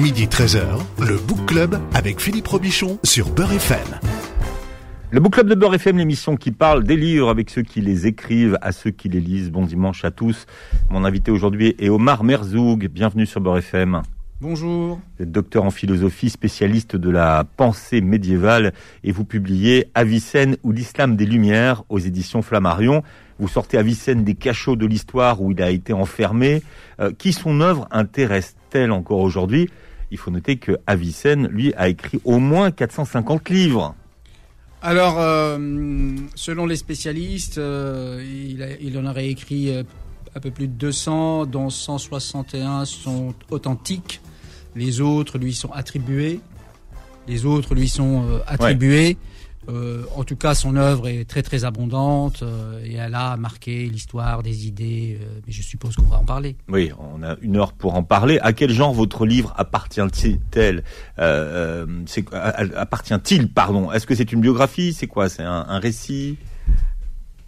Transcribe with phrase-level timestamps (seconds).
[0.00, 0.62] Midi 13h,
[1.00, 3.98] le Book Club avec Philippe Robichon sur Beurre FM.
[5.10, 8.06] Le Book Club de Beurre FM, l'émission qui parle des livres avec ceux qui les
[8.06, 9.50] écrivent, à ceux qui les lisent.
[9.50, 10.46] Bon dimanche à tous.
[10.90, 12.86] Mon invité aujourd'hui est Omar Merzoug.
[12.86, 14.02] Bienvenue sur Beurre FM.
[14.40, 15.00] Bonjour.
[15.16, 20.70] Vous êtes docteur en philosophie, spécialiste de la pensée médiévale et vous publiez Avicenne ou
[20.70, 23.02] l'islam des Lumières aux éditions Flammarion.
[23.40, 26.62] Vous sortez Avicenne des cachots de l'histoire où il a été enfermé.
[27.00, 29.68] Euh, qui son œuvre intéresse-t-elle encore aujourd'hui?
[30.10, 33.94] Il faut noter que Avicenne, lui, a écrit au moins 450 livres.
[34.80, 35.58] Alors, euh,
[36.34, 39.82] selon les spécialistes, euh, il, a- il en aurait écrit euh,
[40.36, 44.20] un peu plus de 200, dont 161 sont authentiques.
[44.76, 46.40] Les autres lui sont attribués.
[47.26, 49.16] Les autres lui sont euh, attribués.
[49.68, 53.86] Euh, en tout cas, son œuvre est très très abondante euh, et elle a marqué
[53.86, 55.18] l'histoire des idées.
[55.20, 56.56] euh, mais je suppose qu'on va en parler.
[56.68, 58.38] Oui, on a une heure pour en parler.
[58.40, 60.82] À quel genre votre livre appartient-il
[62.76, 63.92] Appartient-il, pardon?
[63.92, 64.92] Est-ce que c'est une biographie?
[64.92, 65.28] C'est quoi?
[65.28, 66.38] C'est un, un récit?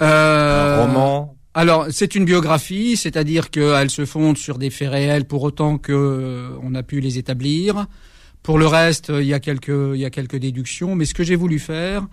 [0.01, 1.35] Un roman?
[1.53, 5.93] Alors, c'est une biographie, c'est-à-dire qu'elle se fonde sur des faits réels pour autant que
[5.93, 7.87] euh, on a pu les établir.
[8.43, 12.07] Pour le reste, euh, il y a quelques, déductions, mais ce que j'ai voulu faire,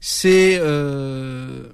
[0.00, 1.68] c'est euh,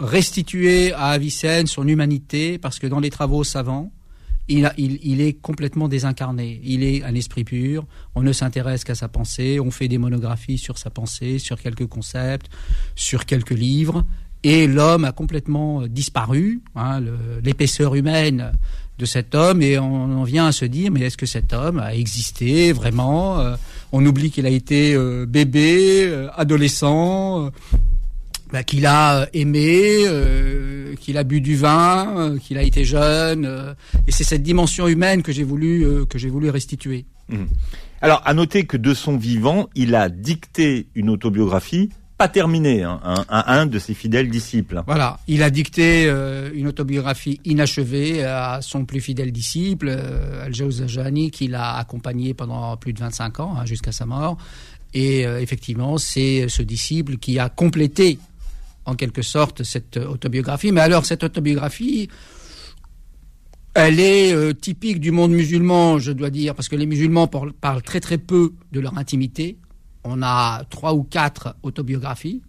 [0.00, 3.92] restituer à Avicenne son humanité, parce que dans les travaux savants,
[4.48, 6.60] il, est complètement désincarné.
[6.64, 7.86] Il est un esprit pur.
[8.14, 9.60] On ne s'intéresse qu'à sa pensée.
[9.60, 12.50] On fait des monographies sur sa pensée, sur quelques concepts,
[12.94, 14.04] sur quelques livres.
[14.42, 17.00] Et l'homme a complètement euh, disparu, hein,
[17.44, 18.52] l'épaisseur humaine
[18.98, 21.78] de cet homme, et on en vient à se dire, mais est-ce que cet homme
[21.78, 23.56] a existé vraiment Euh,
[23.94, 27.50] On oublie qu'il a été euh, bébé, euh, adolescent,
[28.52, 30.06] bah, qu'il a aimé,
[31.00, 33.74] qu'il a bu du vin, qu'il a été jeune,
[34.06, 37.04] et c'est cette dimension humaine que j'ai voulu que j'ai voulu restituer.
[38.00, 43.00] Alors, à noter que de son vivant, il a dicté une autobiographie pas terminée hein,
[43.04, 44.82] un- à un de ses fidèles disciples.
[44.86, 50.82] Voilà, il a dicté euh, une autobiographie inachevée à son plus fidèle disciple, euh, Al-Jaouz
[50.82, 54.36] Ajani, qui l'a accompagné pendant plus de 25 ans, hein, jusqu'à sa mort.
[54.94, 58.18] Et euh, effectivement, c'est ce disciple qui a complété,
[58.84, 60.70] en quelque sorte, cette autobiographie.
[60.70, 62.08] Mais alors, cette autobiographie,
[63.74, 68.00] elle est typique du monde musulman, je dois dire, parce que les musulmans parlent très
[68.00, 69.56] très peu de leur intimité.
[70.04, 72.42] On a trois ou quatre autobiographies.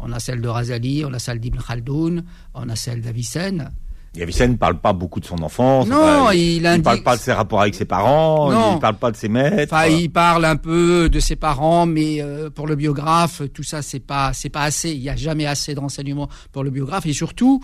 [0.00, 3.70] On a celle de Razali, on a celle d'Ibn Khaldoun, on a celle d'Avicenne.
[4.16, 5.86] Et Avicenne ne parle pas beaucoup de son enfance.
[5.86, 8.50] Non, Enfin, il ne parle pas de ses rapports avec ses parents.
[8.50, 8.70] Non.
[8.72, 9.72] Il ne parle pas de ses maîtres.
[9.74, 13.82] Enfin, il parle un peu de ses parents, mais euh, pour le biographe, tout ça,
[13.82, 14.90] c'est pas, c'est pas assez.
[14.90, 17.04] Il n'y a jamais assez de renseignements pour le biographe.
[17.04, 17.62] Et surtout,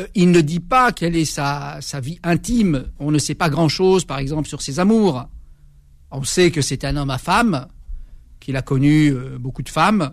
[0.00, 2.86] euh, il ne dit pas quelle est sa, sa vie intime.
[2.98, 5.26] On ne sait pas grand-chose, par exemple, sur ses amours.
[6.10, 7.66] On sait que c'est un homme à femme,
[8.44, 10.12] qu'il a connu euh, beaucoup de femmes,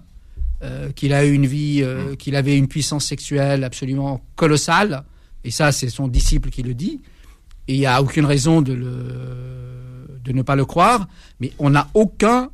[0.64, 5.04] euh, qu'il a eu une vie, euh, qu'il avait une puissance sexuelle absolument colossale.
[5.44, 7.02] Et ça, c'est son disciple qui le dit.
[7.68, 11.08] Et il n'y a aucune raison de, le, de ne pas le croire.
[11.42, 12.50] Mais on n'a aucun,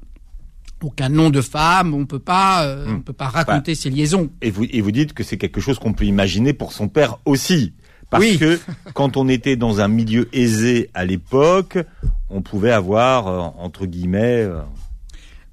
[0.82, 1.94] aucun nom de femme.
[1.94, 4.30] On peut pas, euh, on peut pas raconter ses liaisons.
[4.42, 7.20] Et vous, et vous dites que c'est quelque chose qu'on peut imaginer pour son père
[7.26, 7.74] aussi.
[8.10, 8.38] Parce Oui.
[8.40, 8.58] que
[8.94, 11.78] quand on était dans un milieu aisé à l'époque,
[12.30, 14.62] on pouvait avoir, euh, entre guillemets, euh,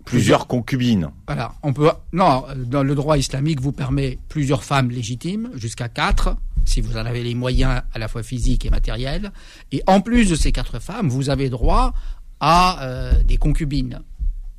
[0.04, 1.10] plusieurs concubines.
[1.26, 1.54] Voilà.
[1.62, 6.80] On peut, non, dans le droit islamique vous permet plusieurs femmes légitimes, jusqu'à quatre, si
[6.80, 9.32] vous en avez les moyens à la fois physiques et matériels.
[9.72, 11.94] Et en plus de ces quatre femmes, vous avez droit
[12.40, 14.00] à euh, des concubines,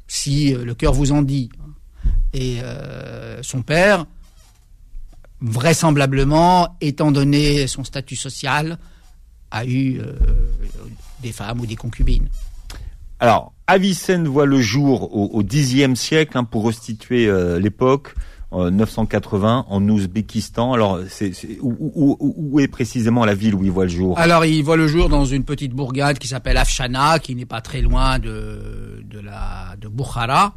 [0.08, 1.50] si euh, le cœur vous en dit.
[2.34, 4.06] Et euh, son père,
[5.42, 8.78] vraisemblablement, étant donné son statut social,
[9.52, 10.14] a eu euh,
[11.22, 12.28] des femmes ou des concubines.
[13.20, 18.14] Alors, Avicenne voit le jour au, Xe siècle, hein, pour restituer euh, l'époque,
[18.54, 20.74] euh, 980, en Ouzbékistan.
[20.74, 21.00] Alors,
[21.62, 24.20] où, est précisément la ville où il voit le jour?
[24.20, 27.62] Alors, il voit le jour dans une petite bourgade qui s'appelle Afshana, qui n'est pas
[27.62, 30.54] très loin de, de la de Bukhara,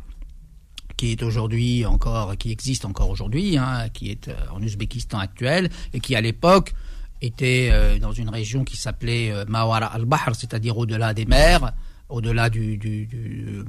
[0.97, 5.71] qui est aujourd'hui encore, qui existe encore aujourd'hui, hein, qui est euh, en Ouzbékistan actuel,
[5.95, 6.75] et qui à l'époque
[7.23, 11.73] était euh, dans une région qui s'appelait Mawara al-Bahr, c'est-à-dire au-delà des mers,
[12.09, 13.65] au-delà du, du, du, euh,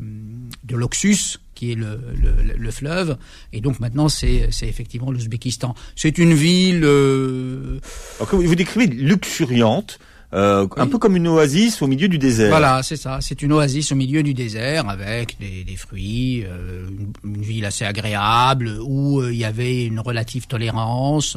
[0.64, 3.18] de l'Oxus, qui est le, le, le fleuve.
[3.52, 5.76] Et donc maintenant, c'est effectivement l'Ouzbékistan.
[5.96, 6.84] C'est une ville...
[6.84, 7.80] euh,
[8.20, 10.00] Alors vous décrivez luxuriante,
[10.32, 12.50] euh, un peu comme une oasis au milieu du désert.
[12.50, 13.18] Voilà, c'est ça.
[13.20, 16.88] C'est une oasis au milieu du désert avec des, des fruits, euh,
[17.24, 21.36] une, ville assez agréable où euh, il y avait une relative tolérance.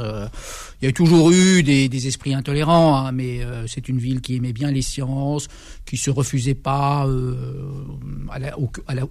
[0.82, 4.36] Il y a toujours eu des, des esprits intolérants, hein, mais c'est une ville qui
[4.36, 5.48] aimait bien les sciences,
[5.86, 7.06] qui se refusait pas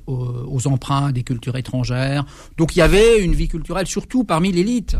[0.07, 2.25] aux emprunts des cultures étrangères.
[2.57, 4.97] Donc il y avait une vie culturelle surtout parmi l'élite.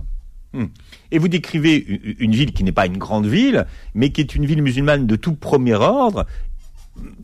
[0.54, 0.66] Hmm.
[1.12, 1.78] Et vous décrivez
[2.20, 5.16] une ville qui n'est pas une grande ville, mais qui est une ville musulmane de
[5.16, 6.26] tout premier ordre,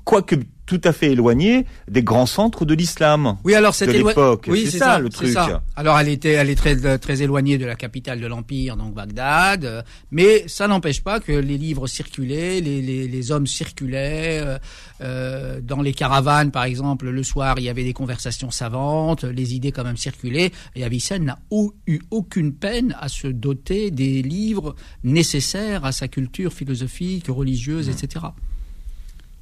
[0.05, 0.35] quoique
[0.67, 3.37] tout à fait éloignée des grands centres de l'islam.
[3.43, 4.45] Oui, alors c'était l'époque.
[4.47, 5.29] Oui, c'est ça, ça, le truc.
[5.29, 5.63] Ça.
[5.75, 9.65] Alors elle était, elle est très très éloignée de la capitale de l'empire, donc Bagdad.
[9.65, 9.81] Euh,
[10.11, 14.41] mais ça n'empêche pas que les livres circulaient, les, les, les hommes circulaient.
[14.43, 14.57] Euh,
[15.01, 19.55] euh, dans les caravanes, par exemple, le soir, il y avait des conversations savantes, les
[19.55, 20.51] idées quand même circulaient.
[20.75, 21.39] Et Avicenne n'a
[21.87, 27.91] eu aucune peine à se doter des livres nécessaires à sa culture philosophique, religieuse, mmh.
[27.91, 28.25] etc.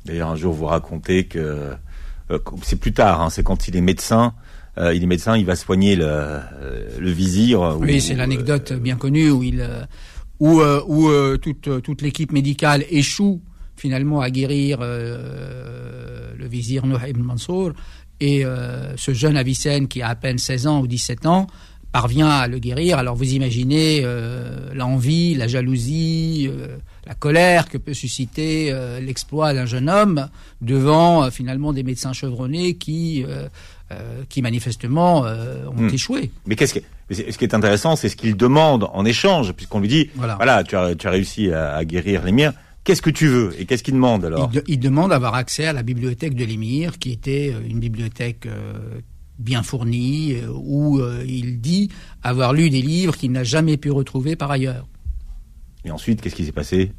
[0.05, 1.75] D'ailleurs, un jour, vous racontez que
[2.31, 4.33] euh, c'est plus tard, hein, c'est quand il est médecin.
[4.77, 6.41] Euh, il est médecin, il va soigner le, euh,
[6.99, 7.77] le vizir.
[7.79, 9.67] Oui, c'est l'anecdote bien connue où il
[10.39, 13.41] où, où toute toute l'équipe médicale échoue
[13.77, 17.71] finalement à guérir le vizir Nouh ibn Mansour
[18.19, 18.43] et
[18.97, 21.47] ce jeune Avicenne qui a à peine 16 ans ou 17 ans
[21.95, 22.97] parvient à le guérir.
[22.97, 26.75] Alors vous imaginez euh, l'envie, la jalousie, euh,
[27.07, 30.27] la colère que peut susciter euh, l'exploit d'un jeune homme
[30.59, 33.23] devant finalement des médecins chevronnés qui,
[34.27, 35.93] qui manifestement ont hmm.
[35.93, 36.31] échoué.
[36.47, 36.79] Mais qu'est-ce
[37.11, 40.75] ce qui est intéressant, c'est ce qu'il demande en échange, puisqu'on lui dit, voilà, tu,
[40.75, 42.51] as, tu as réussi à, guérir l'émir,
[42.83, 44.51] Qu'est-ce que tu veux Et qu'est-ce qu'il demande alors?
[44.53, 48.47] Il, il, demande d'avoir accès à la bibliothèque de l'émir, qui était une bibliothèque
[49.39, 51.89] bien fourni, euh, où euh, il dit
[52.23, 54.87] avoir lu des livres qu'il n'a jamais pu retrouver par ailleurs.
[55.83, 56.91] Et ensuite, qu'est-ce qui s'est passé?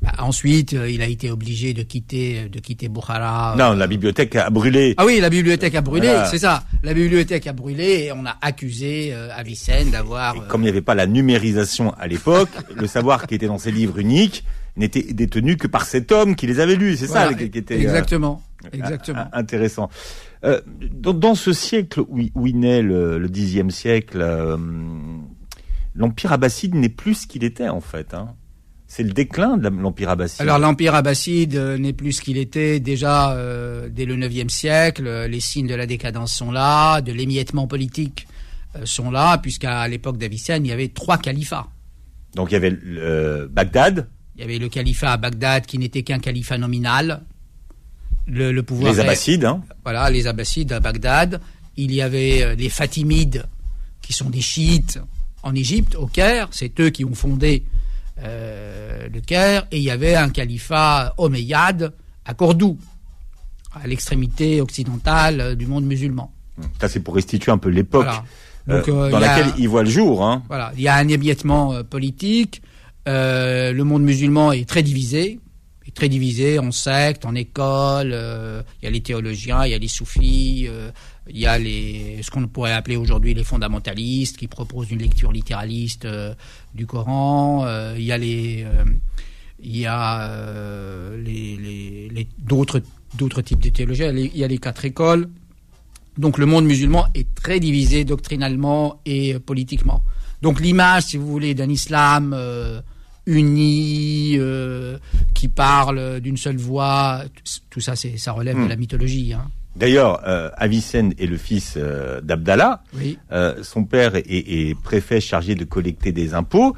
[0.00, 3.56] Bah, ensuite, euh, il a été obligé de quitter, de quitter Bukhara.
[3.58, 4.94] Non, la bibliothèque a brûlé.
[4.96, 6.62] Ah oui, la bibliothèque a brûlé, c'est ça.
[6.84, 10.46] La bibliothèque a brûlé et on a accusé Avicenne d'avoir.
[10.46, 13.72] Comme il n'y avait pas la numérisation à l'époque, le savoir qui était dans ces
[13.72, 14.44] livres uniques
[14.76, 16.96] n'était détenu que par cet homme qui les avait lus.
[16.96, 17.80] C'est ça qui était.
[17.80, 18.40] Exactement.
[18.72, 19.26] Exactement.
[19.32, 19.90] Intéressant.
[20.44, 20.60] Euh,
[20.92, 24.56] dans, dans, ce siècle où, où il naît, le, le Xe siècle, euh,
[25.94, 28.14] l'Empire abbasside n'est plus ce qu'il était en fait.
[28.14, 28.34] Hein.
[28.86, 30.42] C'est le déclin de l'Empire abbasside.
[30.42, 35.26] Alors l'Empire abbasside euh, n'est plus ce qu'il était déjà euh, dès le IXe siècle.
[35.28, 38.26] Les signes de la décadence sont là, de l'émiettement politique
[38.84, 41.66] sont là, puisqu'à l'époque d'Avicenne, il y avait trois califats.
[42.36, 42.78] Donc il y avait
[43.48, 44.06] Bagdad.
[44.36, 47.22] Il y avait le califat à Bagdad qui n'était qu'un califat nominal,
[48.28, 48.92] le, pouvoir.
[48.92, 49.62] Les Abbassides, hein.
[49.84, 51.40] Voilà, les Abbassides à Bagdad.
[51.76, 53.44] Il y avait euh, les Fatimides,
[54.02, 55.00] qui sont des chiites
[55.42, 56.48] en Égypte, au Caire.
[56.50, 57.64] C'est eux qui ont fondé
[58.22, 59.66] euh, le Caire.
[59.70, 61.92] Et il y avait un califat omeyyade
[62.24, 62.78] à Cordoue,
[63.74, 66.32] à l'extrémité occidentale euh, du monde musulman.
[66.80, 68.08] Ça, c'est pour restituer un peu l'époque
[68.66, 70.24] dans laquelle il voit le jour.
[70.24, 70.42] Hein.
[70.48, 72.60] Voilà, il y a un émiettement politique.
[73.06, 75.38] le monde musulman est très divisé
[75.94, 78.10] très divisé en sectes, en écoles.
[78.12, 80.90] Euh, il y a les théologiens, il y a les soufis, euh,
[81.28, 85.32] il y a les, ce qu'on pourrait appeler aujourd'hui les fondamentalistes qui proposent une lecture
[85.32, 86.34] littéraliste euh,
[86.74, 87.66] du Coran.
[87.96, 88.66] il y a les,
[89.60, 90.30] il y a
[91.16, 92.82] les, les, d'autres
[93.16, 94.12] d'autres types de théologiens.
[94.12, 95.28] Il y a les quatre écoles.
[96.18, 100.02] Donc le monde musulman est très divisé doctrinalement et politiquement.
[100.42, 102.36] Donc l'image, si vous voulez, d'un islam
[103.28, 104.98] unis, euh,
[105.34, 107.22] qui parlent d'une seule voix.
[107.70, 108.68] Tout ça, c'est ça relève de hmm.
[108.68, 109.34] la mythologie.
[109.34, 109.48] Hein.
[109.76, 112.82] D'ailleurs, euh, Avicenne est le fils euh, d'Abdallah.
[112.94, 113.16] Oui.
[113.30, 116.74] Euh, son père est, est, préfet chargé de collecter des impôts,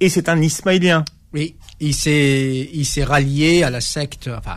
[0.00, 1.04] et c'est un Ismaélien.
[1.34, 4.56] Oui, il s'est il s'est rallié à la secte, enfin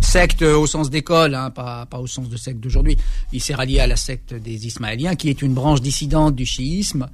[0.00, 2.96] secte au sens d'école, hein, pas, pas au sens de secte d'aujourd'hui.
[3.32, 7.08] Il s'est rallié à la secte des Ismaéliens, qui est une branche dissidente du chiisme,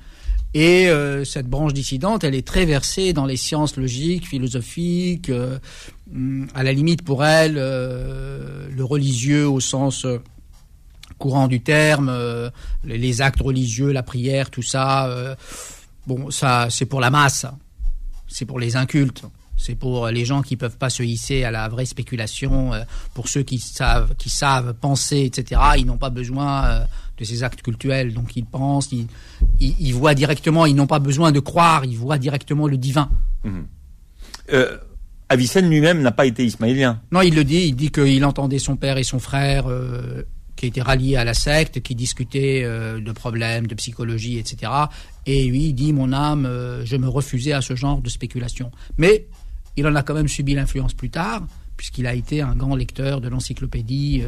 [0.53, 5.31] et euh, cette branche dissidente, elle est très versée dans les sciences logiques, philosophiques.
[5.31, 5.59] Euh,
[6.13, 10.07] hum, à la limite, pour elle, euh, le religieux au sens
[11.19, 12.11] courant du terme,
[12.83, 15.37] les actes religieux, la prière, tout ça,
[16.07, 17.45] bon, ça, c'est pour la masse,
[18.27, 19.25] c'est pour les incultes.
[19.59, 22.71] C'est pour les gens qui peuvent pas se hisser à la vraie spéculation,
[23.13, 25.61] pour ceux qui savent, qui savent penser, etc.
[25.77, 26.87] Ils n'ont pas besoin
[27.21, 28.15] de ces actes cultuels.
[28.15, 28.91] Donc ils pensent,
[29.61, 33.11] ils, voient directement, ils n'ont pas besoin de croire, ils voient directement le divin.
[34.53, 34.79] Euh,
[35.29, 37.01] Avicenne lui-même n'a pas été ismaélien.
[37.13, 40.23] Non, il le dit, il dit qu'il entendait son père et son frère euh,
[40.57, 44.73] qui étaient ralliés à la secte, qui discutaient euh, de problèmes, de psychologie, etc.
[45.27, 46.49] Et lui, il dit, mon âme,
[46.85, 48.73] je me refusais à ce genre de spéculation.
[48.99, 49.27] Mais
[49.77, 51.47] il en a quand même subi l'influence plus tard,
[51.77, 54.25] puisqu'il a été un grand lecteur de l'encyclopédie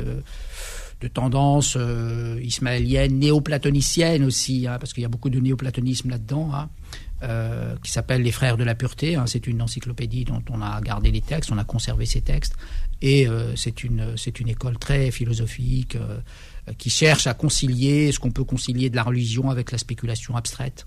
[1.03, 6.51] de tendance euh, ismaélienne, néoplatonicienne aussi, hein, parce qu'il y a beaucoup de néoplatonisme là-dedans,
[6.55, 6.71] hein,
[7.25, 9.17] euh, qui s'appelle Les Frères de la Pureté.
[9.17, 9.25] Hein.
[9.27, 12.55] c'est une encyclopédie dont on a gardé les textes, on a conservé ces textes,
[13.03, 13.25] et
[13.83, 15.99] une, c'est une école très philosophique
[16.79, 20.87] qui cherche à concilier ce qu'on peut concilier de la religion avec la spéculation abstraite.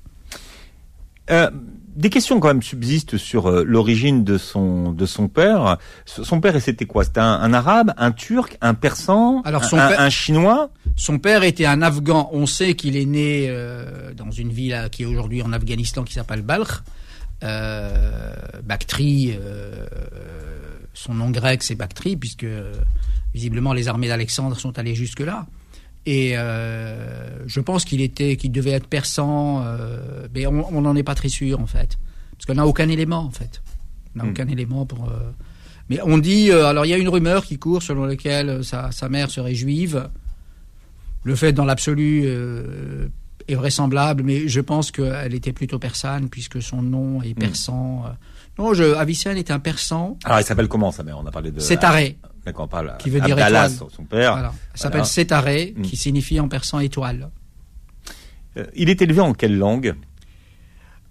[1.95, 5.77] Euh, des questions quand même subsistent sur euh, l'origine de son de son père.
[6.05, 7.03] Son père, c'était quoi?
[7.03, 10.69] C'était un, arabe, un turc, un persan, Alors son un, un, chinois?
[10.95, 12.29] Son père était un afghan.
[12.33, 16.13] On sait qu'il est né euh, dans une ville qui est aujourd'hui en Afghanistan qui
[16.13, 16.81] s'appelle Balkh.
[17.43, 18.33] Euh,
[18.63, 19.37] Bactrie,
[20.93, 22.47] son nom grec c'est Bactrie puisque
[23.33, 25.45] visiblement les armées d'Alexandre sont allées jusque là.
[26.05, 31.03] Et euh, je pense qu'il était, qu'il devait être persan, euh, mais on n'en est
[31.03, 31.97] pas très sûr en fait,
[32.31, 33.61] parce qu'on n'a aucun élément en fait.
[34.15, 34.29] On n'a hmm.
[34.29, 35.05] aucun élément pour.
[35.09, 35.31] Euh,
[35.89, 39.09] mais on dit, alors il y a une rumeur qui court selon laquelle sa, sa
[39.09, 40.09] mère serait juive.
[41.23, 42.27] Le fait dans l'absolu
[43.47, 47.39] est vraisemblable, mais je pense qu'elle était plutôt persane puisque son nom est hmm.
[47.39, 48.03] persan.
[48.59, 50.17] Non, je, Avicenne est un persan.
[50.23, 51.17] Alors il s'appelle comment sa mère?
[51.19, 51.59] On a parlé de.
[51.59, 51.83] C'est
[52.99, 53.71] Qui veut dire étoile.
[53.71, 54.33] son père.
[54.33, 54.53] Voilà.
[54.73, 55.81] s'appelle Sétaré, mm.
[55.81, 57.29] qui signifie en persan étoile.
[58.57, 59.95] Euh, il est élevé en quelle langue?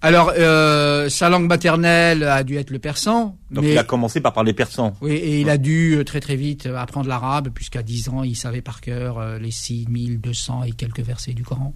[0.00, 3.38] Alors, euh, sa langue maternelle a dû être le persan.
[3.50, 4.94] Donc il a commencé par parler persan.
[5.00, 8.36] Oui, et il a dû euh, très très vite apprendre l'arabe, puisqu'à 10 ans, il
[8.36, 11.74] savait par cœur les 6200 et quelques versets du Coran.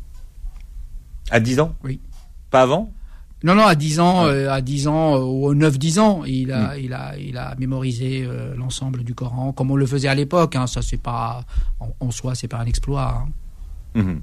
[1.30, 1.74] À 10 ans?
[1.82, 2.00] Oui.
[2.50, 2.92] Pas avant?
[3.44, 6.74] Non, non, à 10 ans, euh, à 10 ans, euh, ou 9-10 ans, il a,
[6.74, 6.80] mm.
[6.80, 10.56] il a, il a mémorisé euh, l'ensemble du Coran, comme on le faisait à l'époque.
[10.56, 11.44] Hein, ça, c'est pas,
[12.00, 13.26] en, soi, c'est pas un exploit.
[13.94, 14.20] Hein.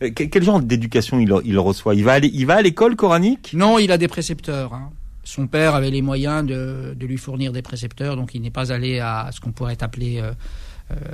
[0.00, 0.30] Mm-hmm.
[0.30, 1.94] Quel genre d'éducation il, il, reçoit?
[1.94, 3.52] Il va, aller, il va à l'école coranique?
[3.52, 4.72] Non, il a des précepteurs.
[4.72, 4.92] Hein.
[5.24, 8.72] Son père avait les moyens de, de, lui fournir des précepteurs, donc il n'est pas
[8.72, 10.22] allé à ce qu'on pourrait appeler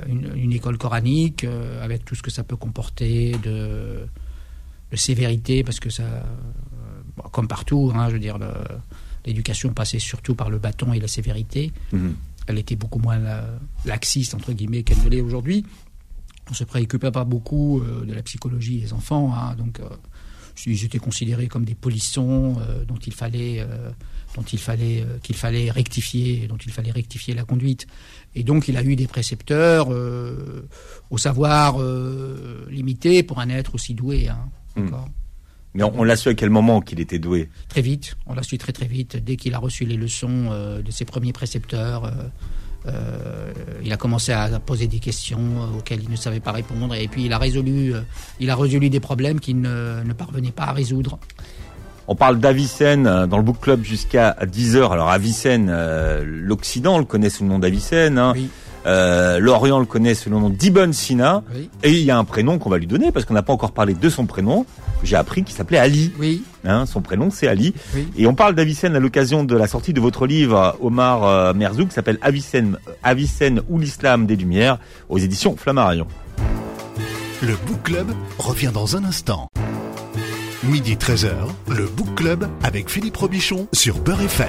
[0.07, 1.45] une, une, école coranique,
[1.81, 4.07] avec tout ce que ça peut comporter de,
[4.91, 6.05] de sévérité, parce que ça
[7.31, 8.37] comme partout, hein, je veux dire,
[9.25, 11.71] l'éducation passait surtout par le bâton et la sévérité.
[11.91, 12.15] Mhm.
[12.47, 13.19] Elle était beaucoup moins
[13.85, 15.65] laxiste, entre guillemets, qu'elle ne l'est aujourd'hui.
[16.49, 19.89] On se préoccupait pas beaucoup euh, de la psychologie des enfants, hein, donc euh,
[20.67, 23.65] ils étaient considérés comme des polissons euh, dont il fallait,
[24.35, 27.87] dont il fallait, qu'il fallait rectifier, dont il fallait rectifier la conduite.
[28.35, 29.89] Et donc il a eu des précepteurs
[31.09, 31.77] au savoir
[32.69, 34.29] limité pour un être aussi doué.
[34.29, 34.91] Hein, mhm.
[35.75, 38.57] Mais on, l'a su à quel moment qu'il était doué Très vite, on l'a su
[38.57, 39.17] très très vite.
[39.17, 42.11] Dès qu'il a reçu les leçons euh, de ses premiers précepteurs, euh,
[42.87, 43.51] euh,
[43.83, 45.37] il a commencé à poser des questions
[45.77, 46.95] auxquelles il ne savait pas répondre.
[46.95, 47.93] Et puis il a résolu,
[48.39, 51.19] il a résolu des problèmes qu'il ne, ne parvenait pas à résoudre.
[52.07, 54.91] On parle d'Avicenne dans le book club jusqu'à 10h.
[54.93, 55.69] Alors Avicenne,
[56.23, 58.17] l'Occident le connaît sous le nom d'Avicenne.
[58.17, 58.31] Hein.
[58.33, 58.49] Oui.
[58.85, 61.43] Euh, Lorient le connaît sous le nom d'Ibn Sina.
[61.83, 63.71] Et il y a un prénom qu'on va lui donner parce qu'on n'a pas encore
[63.71, 64.65] parlé de son prénom.
[65.03, 66.11] J'ai appris qu'il s'appelait Ali.
[66.19, 66.43] Oui.
[66.63, 67.73] Hein, son prénom c'est Ali.
[68.17, 71.89] Et on parle d'Avicenne à l'occasion de la sortie de votre livre Omar euh, Merzouk
[71.89, 76.07] qui s'appelle Avicenne, Avicenne ou l'islam des Lumières aux éditions Flammarion.
[77.41, 79.49] Le Book Club revient dans un instant.
[80.63, 81.29] Midi 13h,
[81.69, 84.47] le Book Club avec Philippe Robichon sur Beurre FM.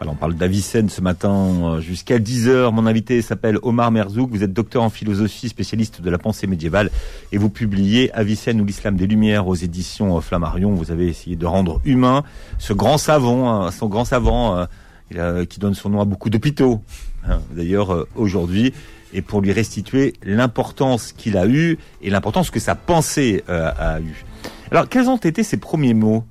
[0.00, 2.72] Alors on parle d'Avicenne ce matin euh, jusqu'à 10h.
[2.72, 4.28] Mon invité s'appelle Omar Merzouk.
[4.30, 6.90] Vous êtes docteur en philosophie, spécialiste de la pensée médiévale
[7.30, 10.74] et vous publiez Avicenne ou l'islam des Lumières aux éditions euh, Flammarion.
[10.74, 12.24] Vous avez essayé de rendre humain
[12.58, 14.66] ce grand savant, hein, son grand savant
[15.14, 16.82] euh, qui donne son nom à beaucoup d'hôpitaux.
[17.26, 18.74] Hein, d'ailleurs aujourd'hui
[19.12, 24.24] et pour lui restituer l'importance qu'il a eue et l'importance que sa pensée a eue.
[24.72, 26.24] Alors, quels ont été ses premiers mots?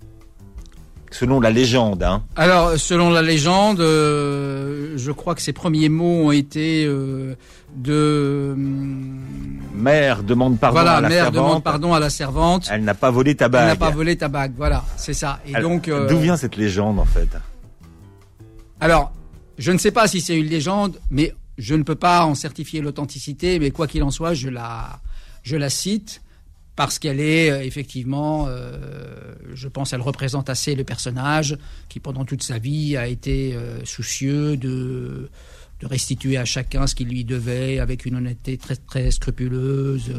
[1.13, 2.03] Selon la légende.
[2.03, 2.23] Hein.
[2.35, 7.35] Alors, selon la légende, euh, je crois que ses premiers mots ont été euh,
[7.75, 8.55] de...
[9.75, 12.67] Mère demande pardon à la mère demande pardon à la servante.
[12.71, 13.61] Elle n'a pas volé ta bague.
[13.61, 15.39] Elle n'a pas volé ta bague, voilà, c'est ça.
[15.45, 17.29] Et donc, euh, d'où vient cette légende en fait?
[18.79, 19.13] Alors,
[19.59, 22.81] je ne sais pas si c'est une légende, mais je ne peux pas en certifier
[22.81, 23.59] l'authenticité.
[23.59, 24.99] Mais quoi qu'il en soit, je la,
[25.43, 26.22] je la cite
[26.75, 31.57] parce qu'elle est euh, effectivement, euh, je pense, elle représente assez le personnage
[31.89, 35.29] qui pendant toute sa vie a été euh, soucieux de,
[35.79, 40.13] de restituer à chacun ce qu'il lui devait avec une honnêteté très très scrupuleuse.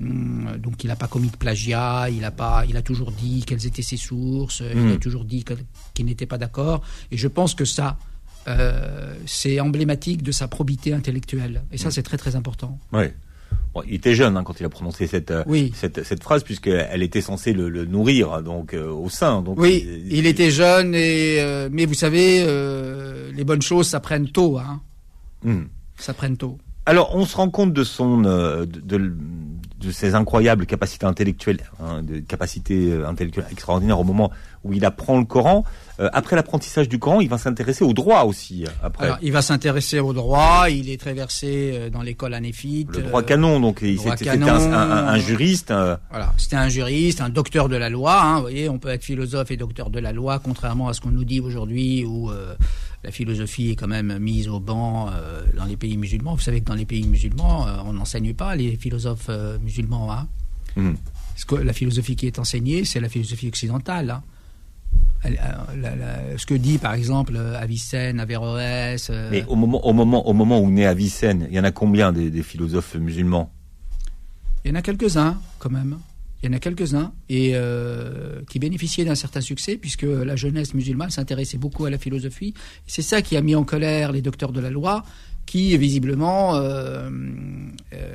[0.00, 3.44] Hum, donc il n'a pas commis de plagiat, il a pas, il a toujours dit
[3.46, 4.98] quelles étaient ses sources, il a hmm.
[4.98, 5.44] toujours dit
[5.92, 6.82] qu'il n'était pas d'accord.
[7.10, 7.98] Et je pense que ça,
[9.26, 11.62] c'est emblématique de sa probité intellectuelle.
[11.70, 11.92] Et ça, hmm.
[11.92, 12.78] c'est très très important.
[12.92, 13.08] Oui.
[13.74, 15.72] Bon, il était jeune hein, quand il a prononcé cette, euh, Oui.
[15.76, 19.42] cette, cette phrase, puisqu'elle était censée le, le nourrir donc euh, au sein.
[19.42, 23.86] Donc, Oui, il, il était jeune, et, euh, mais vous savez, euh, les bonnes choses
[23.88, 24.58] s'apprennent tôt.
[24.58, 24.80] Hein.
[25.44, 25.64] Hmm.
[25.96, 26.58] S'apprennent tôt.
[26.86, 29.12] Alors, on se rend compte de son, euh, de, de,
[29.80, 34.32] de ses incroyables capacités intellectuelles, hein, de capacités euh, intellectuelles extraordinaires au moment
[34.64, 35.64] où il apprend le Coran.
[36.00, 38.64] Euh, après l'apprentissage du Coran, il va s'intéresser au droit aussi.
[38.64, 40.66] euh, Après, Alors, il va s'intéresser au droit.
[40.70, 42.88] Il est très versé euh, dans l'école anéphite.
[42.96, 45.68] le droit canon, donc c'était un, un- un- juriste.
[46.10, 48.20] Voilà, c'était un juriste, un docteur de la loi.
[48.22, 51.00] Hein, vous voyez, on peut être philosophe et docteur de la loi, contrairement à ce
[51.00, 52.54] qu'on nous dit aujourd'hui, où euh,
[53.04, 56.34] la philosophie est quand même mise au banc euh, dans les pays musulmans.
[56.34, 59.30] Vous savez que dans les pays musulmans, on n'enseigne pas les philosophes
[59.62, 60.12] musulmans.
[60.12, 60.26] Hein.
[61.34, 64.10] Parce que la philosophie qui est enseignée, c'est la philosophie occidentale.
[64.10, 64.22] hein.
[65.26, 65.28] Euh,
[65.76, 69.08] la- la- ce que dit par exemple euh, Avicenne, Averroès.
[69.10, 71.70] euh, Mais au moment, au moment, au moment où naît Avicenne, il y en a
[71.72, 73.52] combien des, des philosophes musulmans?
[74.64, 75.98] Il y en a quelques-uns, quand même.
[76.42, 80.72] Il y en a quelques-uns et euh, qui bénéficiaient d'un certain succès puisque la jeunesse
[80.72, 82.54] musulmane s'intéressait beaucoup à la philosophie.
[82.86, 85.02] C'est ça qui a mis en colère les docteurs de la loi
[85.44, 87.10] qui visiblement euh,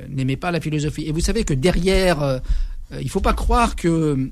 [0.08, 1.04] n'aimaient pas la philosophie.
[1.06, 2.40] Et vous savez que derrière,
[3.00, 4.28] il faut pas croire que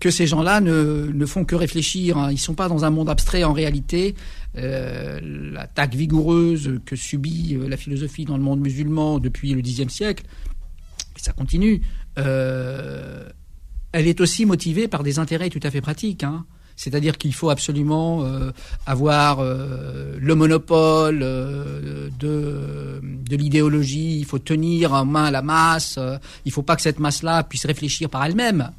[0.00, 2.18] que ces gens-là ne, ne font que réfléchir.
[2.18, 2.32] Hein.
[2.32, 4.14] Ils sont pas dans un monde abstrait en réalité.
[4.56, 9.88] Euh, L'attaque vigoureuse que subit euh, la philosophie dans le monde musulman depuis le Xe
[9.88, 10.24] siècle,
[11.16, 11.82] et ça continue,
[12.18, 13.28] euh,
[13.92, 16.24] elle est aussi motivée par des intérêts tout à fait pratiques.
[16.24, 16.44] Hein.
[16.76, 18.24] C'est-à-dire qu'il faut absolument
[18.86, 26.52] avoir le monopole de, de l'idéologie, il faut tenir en main la masse, il ne
[26.52, 28.70] faut pas que cette masse-là puisse réfléchir par elle-même.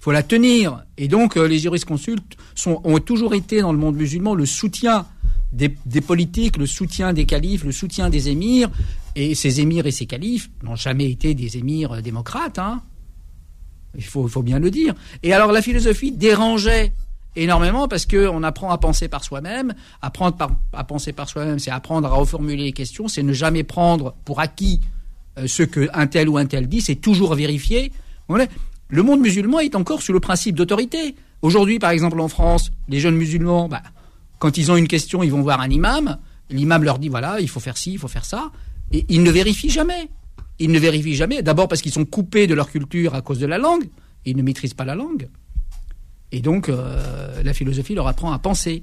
[0.00, 0.84] Faut la tenir.
[0.96, 5.06] Et donc euh, les jurisconsultes sont, ont toujours été dans le monde musulman le soutien
[5.52, 8.70] des, politiques, le soutien des califes, le soutien des émirs.
[9.16, 12.58] Et ces émirs et ces califes n'ont jamais été des émirs euh, démocrates.
[12.58, 12.82] Hein.
[13.96, 14.94] Il faut, bien le dire.
[15.22, 16.92] Et alors la philosophie dérangeait
[17.34, 19.74] énormément parce qu'on apprend à penser par soi-même.
[20.00, 20.36] Apprendre
[20.72, 24.38] à penser par soi-même, c'est apprendre à reformuler les questions, c'est ne jamais prendre pour
[24.38, 24.80] acquis
[25.38, 27.92] euh, ce que un tel ou un tel dit, c'est toujours vérifier.
[28.90, 31.14] Le monde musulman est encore sous le principe d'autorité.
[31.42, 33.82] Aujourd'hui, par exemple, en France, les jeunes musulmans, bah,
[34.40, 36.18] quand ils ont une question, ils vont voir un imam.
[36.50, 38.50] L'imam leur dit voilà, il faut faire ci, il faut faire ça,
[38.90, 40.08] et ils ne vérifient jamais.
[40.58, 41.42] Ils ne vérifient jamais.
[41.42, 43.88] D'abord parce qu'ils sont coupés de leur culture à cause de la langue.
[44.24, 45.28] Ils ne maîtrisent pas la langue.
[46.32, 48.82] Et donc, euh, la philosophie leur apprend à penser.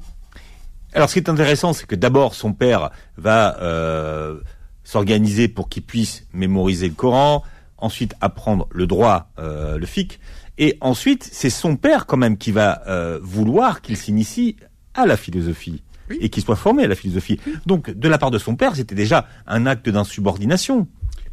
[0.93, 4.39] Alors, ce qui est intéressant, c'est que d'abord, son père va euh,
[4.84, 7.43] s'organiser pour qu'il puisse mémoriser le Coran,
[7.78, 10.20] ensuite apprendre le droit, euh, le fiqh,
[10.58, 14.56] et ensuite, c'est son père quand même qui va euh, vouloir qu'il s'initie
[14.96, 16.18] à la philosophie Oui.
[16.20, 17.40] et qu'il soit formé à la philosophie.
[17.66, 20.88] Donc, de la part de son père, c'était déjà un acte d'insubordination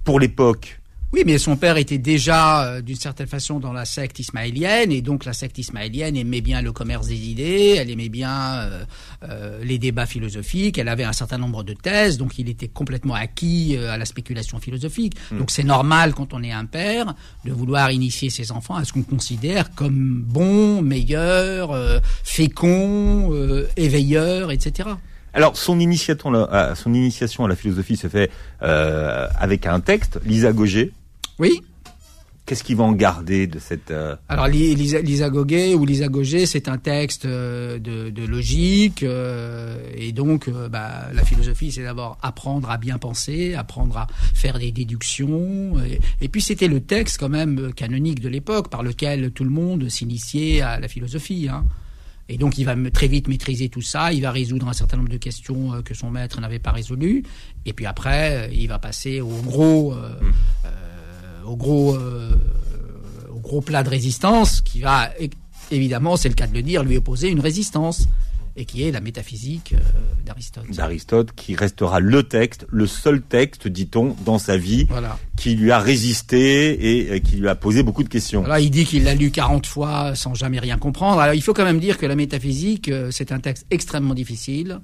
[0.05, 0.81] pour l'époque.
[1.15, 5.01] Oui, mais son père était déjà, euh, d'une certaine façon, dans la secte ismaélienne, et
[5.01, 8.85] donc la secte ismaélienne aimait bien le commerce des idées, elle aimait bien euh,
[9.29, 13.15] euh, les débats philosophiques, elle avait un certain nombre de thèses, donc il était complètement
[13.15, 15.15] acquis euh, à la spéculation philosophique.
[15.31, 18.93] Donc c'est normal, quand on est un père, de vouloir initier ses enfants à ce
[18.93, 24.89] qu'on considère comme bon, meilleur, euh, fécond, euh, éveilleur, etc.
[25.33, 30.19] Alors, son initiation, à- son initiation à la philosophie se fait euh, avec un texte,
[30.27, 30.93] Lisa Gauger.
[31.39, 31.61] Oui
[32.47, 33.91] Qu'est-ce qu'il va en garder de cette...
[33.91, 38.23] euh, Alors Li- Lisa, Lisa Gauguet ou Lisa Gauger, c'est un texte euh, de, de
[38.27, 43.97] logique euh, et donc euh, bah, la philosophie, c'est d'abord apprendre à bien penser, apprendre
[43.97, 48.69] à faire des déductions et, et puis c'était le texte quand même canonique de l'époque
[48.69, 51.49] par lequel tout le monde s'initiait à la philosophie.
[51.51, 51.65] Hein.
[52.29, 55.09] Et donc il va très vite maîtriser tout ça, il va résoudre un certain nombre
[55.09, 57.23] de questions que son maître n'avait pas résolues
[57.65, 60.11] et puis après il va passer au gros euh,
[60.67, 60.69] euh,
[61.47, 62.31] au gros euh,
[63.35, 65.11] au gros plat de résistance qui va
[65.71, 68.07] évidemment, c'est le cas de le dire, lui opposer une résistance
[68.57, 69.79] et qui est la métaphysique euh,
[70.25, 70.71] d'Aristote.
[70.71, 75.19] d'Aristote, qui restera le texte, le seul texte, dit-on, dans sa vie, Voilà.
[75.37, 78.45] qui lui a résisté et euh, qui lui a posé beaucoup de questions.
[78.45, 81.21] Alors il dit qu'il l'a lu 40 fois sans jamais rien comprendre.
[81.21, 84.79] Alors il faut quand même dire que la métaphysique, euh, c'est un texte extrêmement difficile,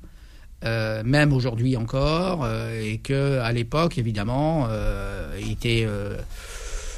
[0.64, 6.18] euh, même aujourd'hui encore, euh, et que à l'époque, évidemment, euh, était euh,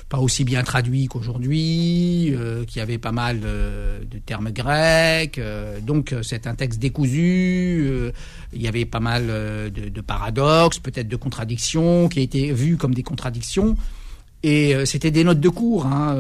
[0.08, 5.38] pas aussi bien traduit qu'aujourd'hui, euh, qu'il y avait pas mal de, termes grecs.
[5.38, 8.10] euh, donc c'est un texte décousu.
[8.52, 12.94] il y avait pas mal de, de paradoxes, peut-être de contradictions, qui étaient vues comme
[12.94, 13.76] des contradictions.
[14.42, 15.86] Et c'était des notes de cours.
[15.86, 16.16] Hein,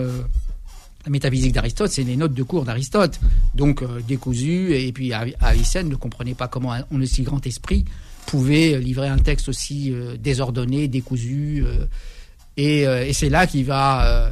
[1.04, 3.18] la métaphysique d'Aristote, c'est les notes de cours d'Aristote.
[3.54, 4.74] Donc euh, décousu.
[4.74, 7.84] Et puis Avi- Avicenne ne comprenait pas comment un, aussi grand esprit
[8.26, 11.64] pouvait livrer un texte aussi désordonné, décousu.
[12.56, 14.30] et, et c'est là qu'il va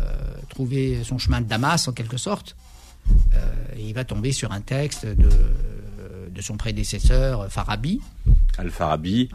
[0.48, 2.54] trouver son chemin de Damas, en quelque sorte.
[3.76, 5.28] il va tomber sur un texte de,
[6.32, 8.00] de son prédécesseur, Farabi.
[8.58, 9.28] Al-Farabi.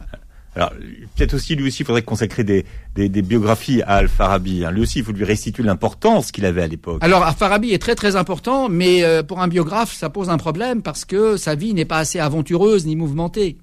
[0.56, 0.72] Alors,
[1.16, 2.66] peut-être aussi, lui aussi, il faudrait consacrer des,
[2.96, 4.64] des, biographies à Al-Farabi.
[4.64, 4.72] Hein.
[4.72, 7.00] Lui aussi, il faut lui restituer l'importance qu'il avait à l'époque.
[7.02, 10.82] Alors, Al-Farabi est très très important, mais euh, pour un biographe, ça pose un problème
[10.82, 13.58] parce que sa vie n'est pas assez aventureuse ni mouvementée.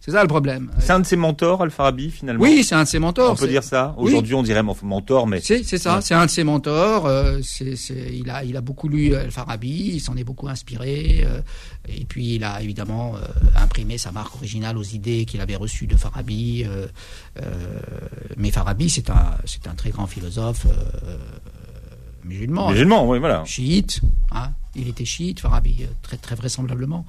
[0.00, 0.70] C'est ça le problème.
[0.78, 3.32] C'est un de ses mentors, Al-Farabi, finalement Oui, c'est un de ses mentors.
[3.32, 5.40] On peut dire ça Aujourd'hui, on dirait mentor, mais...
[5.40, 7.04] C'est, ça, c'est un de ses mentors.
[7.04, 11.26] Euh, il, a, il a beaucoup lu Al-Farabi, il s'en est beaucoup inspiré.
[11.26, 11.42] Euh,
[11.86, 13.20] et puis, il a évidemment euh,
[13.56, 16.64] imprimé sa marque originale aux idées qu'il avait reçues de Farabi.
[18.38, 20.66] mais Farabi, c'est un, c'est un très grand philosophe
[22.24, 22.70] musulman.
[22.70, 23.44] Musulman, oui, voilà.
[23.44, 24.00] Chiite,
[24.32, 27.04] hein, il était chiite, Farabi, très, très vraisemblablement.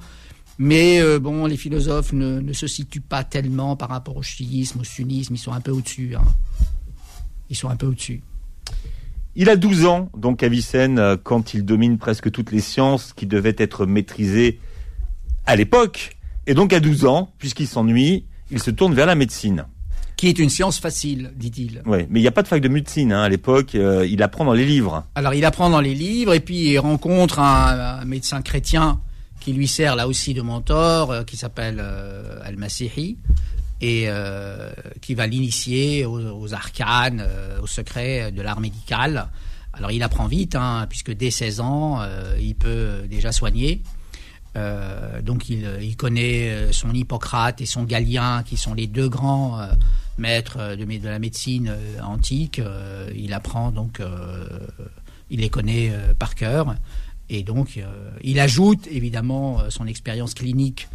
[0.58, 4.84] Mais euh, bon, les philosophes ne, se situent pas tellement par rapport au chiisme, au
[4.84, 6.14] sunnisme, ils sont un peu au-dessus.
[6.16, 6.24] Hein.
[7.50, 8.22] Ils sont un peu au-dessus.
[9.34, 13.26] Il a 12 ans, donc Avicenne, euh, quand il domine presque toutes les sciences qui
[13.26, 14.60] devaient être maîtrisées
[15.46, 16.16] à l'époque.
[16.46, 19.64] Et donc à 12 ans, puisqu'il s'ennuie, il se tourne vers la médecine.
[20.16, 21.82] Qui est une science facile, dit-il.
[21.86, 23.74] Oui, mais il n'y a pas de fac de médecine hein, à l'époque.
[23.74, 25.04] Euh, il apprend dans les livres.
[25.14, 29.00] Alors il apprend dans les livres et puis il rencontre un médecin chrétien
[29.42, 33.18] qui lui sert là aussi de mentor, euh, qui s'appelle euh, Al-Masihi,
[33.80, 37.26] et euh, qui va l'initier aux, arcanes,
[37.60, 39.28] aux secrets de l'art médical.
[39.72, 41.98] Alors il apprend vite, hein, puisque dès 16 ans,
[42.38, 43.82] il peut déjà soigner.
[44.54, 49.58] donc il, connaît son Hippocrate et son Galien, qui sont les deux grands
[50.16, 51.74] maîtres de, de, la médecine
[52.04, 52.60] antique.
[53.16, 54.00] il apprend donc,
[55.28, 56.76] il les connaît par cœur.
[57.32, 60.86] Et donc, euh, il ajoute évidemment euh, son expérience clinique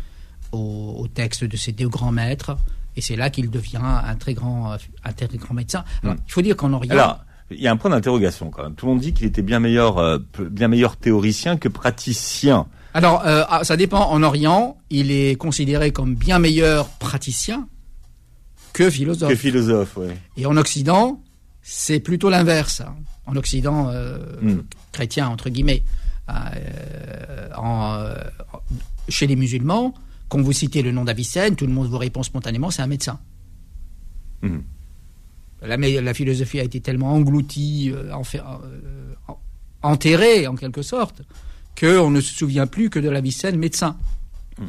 [0.52, 2.56] au, texte de ses deux grands maîtres.
[2.96, 5.84] Et c'est là qu'il devient un très grand, un très grand médecin.
[6.04, 6.14] Hmm.
[6.28, 6.92] il faut dire qu'en Orient.
[6.92, 8.76] Alors, il y a un point d'interrogation quand même.
[8.76, 12.68] Tout le monde dit qu'il était bien meilleur, euh, bien meilleur théoricien que praticien.
[12.94, 14.10] Alors, ah, ça dépend.
[14.10, 17.68] En Orient, il est considéré comme bien meilleur praticien
[18.74, 19.30] que philosophe.
[19.30, 20.08] Que philosophe, oui.
[20.36, 21.22] Et en Occident,
[21.62, 22.82] c'est plutôt l'inverse.
[23.26, 23.92] En Occident
[24.42, 24.62] hmm.
[24.92, 25.84] chrétien, entre guillemets.
[26.30, 28.16] Euh, euh,
[29.10, 29.94] chez les musulmans,
[30.30, 33.20] quand vous citez le nom d'Avicenne, tout le monde vous répond spontanément, c'est un médecin.
[34.42, 34.64] Mhm.
[35.62, 38.14] La, philosophie a été tellement engloutie, euh,
[39.82, 41.24] enterrée en quelque sorte,
[41.80, 43.96] qu'on ne se souvient plus que de l'Avicenne médecin.
[44.60, 44.68] Mhm.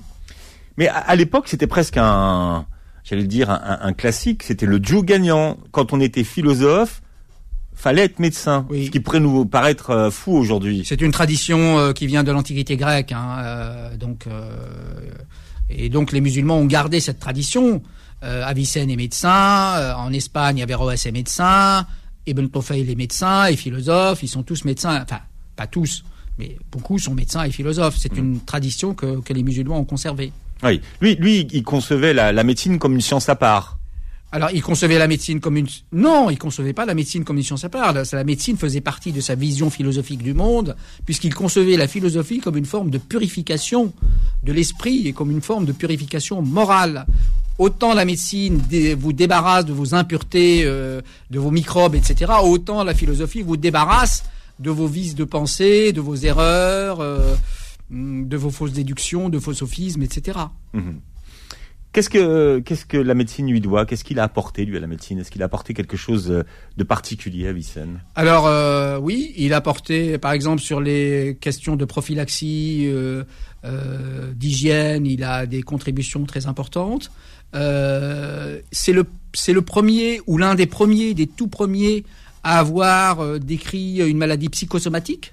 [0.76, 2.66] Mais à, l'époque, c'était presque un,
[3.04, 4.44] j'allais dire, un, un classique.
[4.44, 5.58] C'était le Joe gagnant.
[5.72, 7.02] Quand on était philosophe,
[7.78, 10.82] fallait être médecin, ce qui pourrait nous paraître euh, fou aujourd'hui.
[10.84, 14.26] C'est une tradition euh, qui vient de l'Antiquité grecque, hein, euh, donc
[15.70, 17.82] et donc les musulmans ont gardé cette tradition.
[18.20, 21.86] Avicenne est médecin, en Espagne Averroès est médecin,
[22.26, 25.20] Ibn Tufayl est médecin et philosophe, ils sont tous médecins, enfin
[25.54, 26.02] pas tous,
[26.36, 27.94] mais beaucoup sont médecins et philosophes.
[27.96, 28.18] C'est mm.
[28.18, 30.32] une tradition que, les musulmans ont conservée.
[30.64, 33.77] Oui, lui, lui, il concevait la médecine comme une science à part.
[34.30, 35.66] Alors, il concevait la médecine comme une...
[35.92, 37.94] Non, il concevait pas la médecine comme une science à part.
[37.94, 42.58] La médecine faisait partie de sa vision philosophique du monde, puisqu'il concevait la philosophie comme
[42.58, 43.92] une forme de purification
[44.42, 47.06] de l'esprit et comme une forme de purification morale.
[47.58, 48.62] Autant la médecine
[48.98, 54.24] vous débarrasse de vos impuretés, euh, de vos microbes, etc., autant la philosophie vous débarrasse
[54.60, 57.34] de vos vices de pensée, de vos erreurs, euh,
[57.90, 60.38] de vos fausses déductions, de vos sophismes, etc.
[61.92, 63.86] Qu'est-ce que qu'est-ce que la médecine lui doit?
[63.86, 65.18] Qu'est-ce qu'il a apporté lui à la médecine?
[65.18, 66.44] Est-ce qu'il a apporté quelque chose euh,
[66.76, 71.76] de particulier à Vicenne Alors euh, oui, il a apporté par exemple sur les questions
[71.76, 73.24] de prophylaxie, euh,
[74.34, 77.10] d'hygiène, il a des contributions très importantes.
[77.52, 82.04] c'est le c'est le premier ou l'un des premiers, des tout premiers
[82.44, 85.32] à avoir décrit une maladie psychosomatique.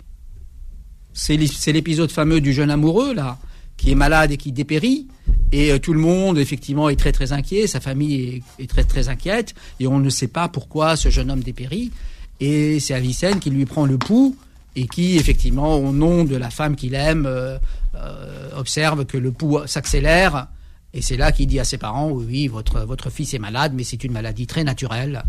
[1.13, 1.38] C'est
[1.74, 3.38] l'épisode fameux du jeune amoureux là
[3.77, 5.07] qui est malade et qui dépérit.
[5.51, 7.67] Et euh, tout le monde, effectivement, est très très inquiet.
[7.67, 9.53] Sa famille est, très très inquiète.
[9.79, 11.91] Et on ne sait pas pourquoi ce jeune homme dépérit.
[12.39, 14.35] Et c'est Avicenne qui lui prend le pouls
[14.75, 17.57] et qui, effectivement, au nom de la femme qu'il aime, euh,
[17.95, 20.47] euh, observe que le pouls s'accélère.
[20.93, 23.73] Et c'est là qu'il dit à ses parents, oui, oui, votre, votre fils est malade,
[23.75, 25.23] mais c'est une maladie très naturelle.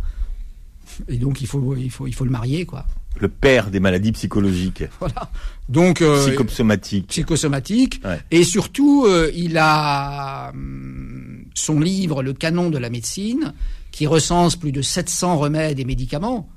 [1.08, 2.86] Et donc, il faut, il faut, il faut le marier, quoi
[3.20, 4.84] le père des maladies psychologiques.
[5.00, 5.30] Voilà.
[5.68, 7.08] Donc euh, psychosomatiques.
[7.08, 8.00] Psychosomatiques.
[8.30, 13.52] Et surtout, euh, il a hum, son livre Le canon de la médecine,
[13.90, 16.48] qui recense plus de 700 remèdes et médicaments.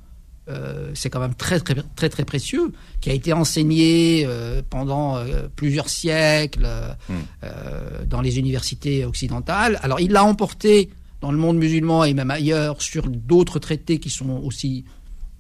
[0.50, 5.18] euh, c'est quand même très, très, très, très précieux, qui a été enseigné euh, pendant
[5.18, 6.68] euh, plusieurs siècles
[7.08, 8.06] Hmm.
[8.08, 9.80] dans les universités occidentales.
[9.84, 10.90] Alors, il l'a emporté
[11.22, 14.86] dans le monde musulman et même ailleurs sur d'autres traités qui sont aussi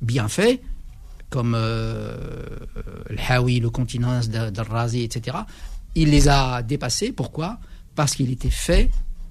[0.01, 0.61] bien faits,
[1.29, 2.15] comme euh,
[3.09, 5.37] le Hawi, le continent d'Al-Razi, etc.
[5.95, 7.11] Il les a dépassés.
[7.11, 7.59] Pourquoi?
[7.95, 8.89] Parce qu'il était fait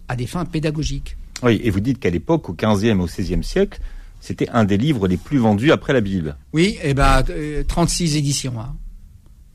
[0.09, 1.17] à des fins pédagogiques.
[1.43, 3.81] Oui, et vous dites qu'à l'époque, au 15e et au 16e siècle,
[4.21, 6.37] c'était un des livres les plus vendus après la Bible.
[6.53, 8.61] Oui, et ben euh, 36 éditions.
[8.61, 8.75] hein.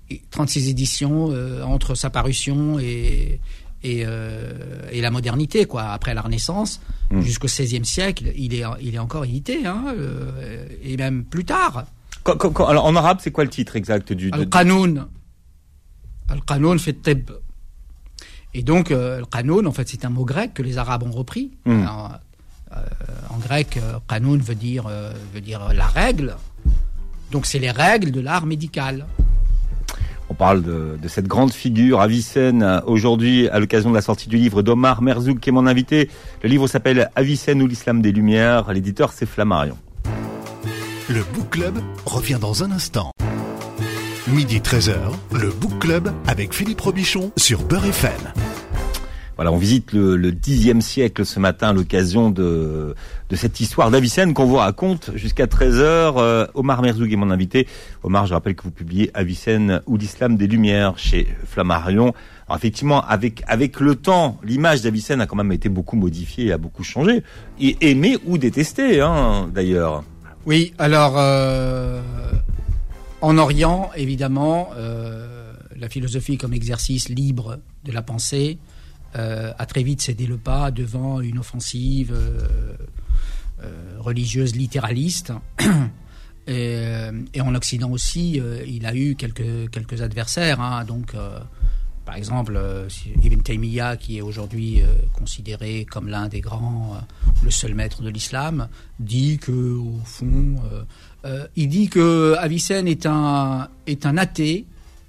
[0.10, 3.40] Et 36 éditions euh, entre sa parution et,
[3.84, 4.54] et, euh,
[4.92, 5.84] et la modernité, quoi.
[5.92, 6.80] Après la Renaissance,
[7.12, 7.22] Mm.
[7.22, 11.86] jusqu'au XVIe siècle, il est, il est encore édité, hein, euh, et même plus tard.
[12.24, 15.08] Quand- quand- quand- alors, en arabe, c'est quoi le titre exact du Al-Qanoun.
[16.30, 17.32] Al-Qanoun fait tib.
[18.54, 21.52] Et donc, euh, Al-Qanoun, en fait, c'est un mot grec que les Arabes ont repris.
[21.66, 21.82] Mm.
[21.82, 22.12] Alors,
[22.76, 22.82] euh,
[23.30, 26.36] en grec, euh, Qanoun veut dire, euh, veut dire la règle.
[27.32, 29.06] Donc, c'est les règles de l'art médical.
[30.30, 34.38] On parle de, de cette grande figure Avicenne aujourd'hui à l'occasion de la sortie du
[34.38, 36.10] livre d'Omar Merzouk qui est mon invité.
[36.42, 38.72] Le livre s'appelle Avicenne ou l'islam des Lumières.
[38.72, 39.78] L'éditeur c'est Flammarion.
[41.10, 43.12] Le Book Club revient dans un instant.
[44.28, 44.96] Midi 13h,
[45.34, 48.12] le Book Club avec Philippe Robichon sur Beurre FM.
[49.36, 52.96] Voilà, on visite le, le 10e siècle ce matin l'occasion de,
[53.30, 56.14] de cette histoire d'Avicenne qu'on vous raconte jusqu'à 13h.
[56.18, 57.68] Euh, Omar Merzoug est mon invité.
[58.04, 62.14] Omar, je rappelle que vous publiez Avicenne ou l'islam des Lumières chez Flammarion.
[62.48, 66.58] Alors effectivement, avec, avec le temps, l'image d'Avicenne a quand même été beaucoup modifiée, a
[66.58, 67.24] beaucoup changé.
[67.60, 70.04] Et aimée ou détestée, hein, d'ailleurs.
[70.46, 72.02] Oui, alors, euh,
[73.22, 78.58] en Orient, évidemment, euh, la philosophie comme exercice libre de la pensée
[79.16, 82.14] euh, a très vite cédé le pas devant une offensive
[84.00, 85.32] religieuse littéraliste.
[86.48, 90.60] Et, en Occident aussi, il a eu quelques, adversaires.
[90.60, 90.84] hein.
[90.84, 91.14] donc,
[92.06, 92.88] par exemple, euh,
[93.24, 97.00] Ibn Taymiyyah, qui est aujourd'hui euh, considéré comme l'un des grands, euh,
[97.44, 98.68] le seul maître de l'islam,
[99.00, 100.56] dit que, au fond,
[101.56, 104.66] il dit que Avicenne est un, est un athée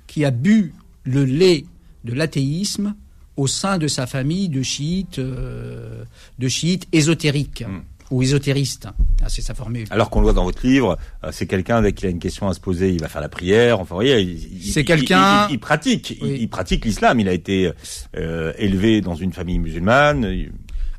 [0.07, 1.65] qui a bu le lait
[2.05, 2.95] de l'athéisme
[3.37, 7.83] au sein de sa famille de chiites, de chiites ésotériques Mm.
[8.11, 8.89] Ou ésotéristes.
[9.23, 9.87] Ah, c'est sa formule.
[9.91, 12.49] Alors qu'on le voit dans votre livre, euh, c'est quelqu'un dès qu'il a une question
[12.49, 13.81] à se poser, il va faire la prière.
[13.81, 16.37] Enfin, vous voyez, C'est quelqu'un- il, il pratique, Oui.
[16.41, 17.19] il, pratique l'islam.
[17.21, 17.71] Il a été
[18.17, 20.49] euh, élevé dans une famille musulmane.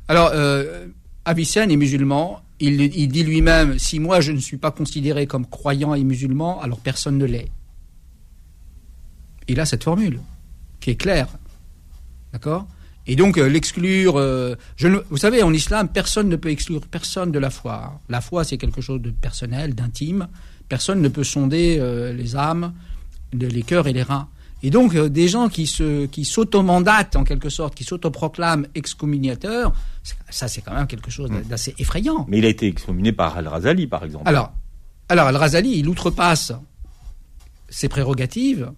[0.08, 0.86] Alors, euh,
[1.24, 2.40] Avicenne est musulman.
[2.58, 6.78] Il dit lui-même si moi je ne suis pas considéré comme croyant et musulman, alors
[6.80, 7.50] personne ne l'est.
[9.48, 10.20] Il a cette formule
[10.80, 11.28] qui est claire,
[12.32, 12.66] d'accord?
[13.06, 16.80] Et donc euh, l'exclure, euh, je ne- vous savez, en islam, personne ne peut exclure
[16.86, 18.00] personne de la foi.
[18.08, 20.28] La foi, c'est quelque chose de personnel, d'intime.
[20.68, 22.72] Personne ne peut sonder euh, les âmes,
[23.32, 24.28] les cœurs et les reins.
[24.62, 29.72] Et donc, euh, des gens qui se, qui s'automandatent en quelque sorte, qui s'autoproclament excommuniateurs,
[30.30, 32.24] ça c'est quand même quelque chose d'assez effrayant.
[32.28, 34.26] Mais il a été excommunié par Al-Razali, par exemple.
[34.26, 34.52] Alors,
[35.08, 36.52] alors Al-Razali, il outrepasse
[37.68, 38.72] ses prérogatives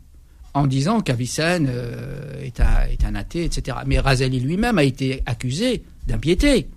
[0.54, 3.78] en disant qu'Avicenne euh, est, un, est un athée, etc.
[3.86, 6.68] Mais Razali lui-même a été accusé d'impiété.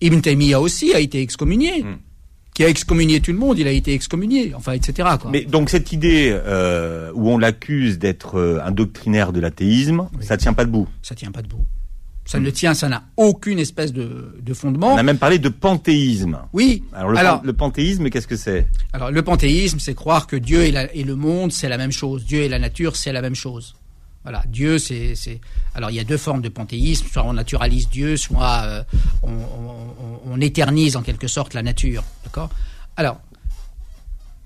[0.00, 1.82] Ibn Taymiyyah aussi a été excommunié.
[1.82, 1.96] Hmm.
[2.54, 5.06] Qui a excommunié tout le monde, il a été excommunié, enfin, etc.
[5.20, 5.30] Quoi.
[5.30, 10.24] Mais donc cette idée euh, où on l'accuse d'être euh, un doctrinaire de l'athéisme, Oui.
[10.24, 10.88] ça tient pas debout.
[11.02, 11.66] Ça tient pas debout.
[12.26, 14.92] Ça ne tient, ça n'a aucune espèce de, de fondement.
[14.94, 16.38] On a même parlé de panthéisme.
[16.52, 16.82] Oui.
[16.92, 18.66] Alors le, Alors, pan- le panthéisme, qu'est-ce que c'est?
[18.92, 21.92] Alors le panthéisme, c'est croire que Dieu et, la- et le monde, c'est la même
[21.92, 22.24] chose.
[22.24, 23.76] Dieu et la nature, c'est la même chose.
[24.24, 25.14] Voilà, Dieu, c'est.
[25.76, 27.06] Alors il y a deux formes de panthéisme.
[27.12, 28.82] Soit on naturalise Dieu, soit euh,
[29.22, 32.02] on, on- on éternise en quelque sorte la nature.
[32.24, 32.50] D'accord?
[32.96, 33.20] Alors,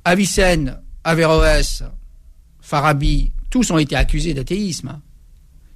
[0.04, 1.82] Avicenne, Averroès,
[2.60, 5.00] Farabi, tous ont été accusés d'athéisme.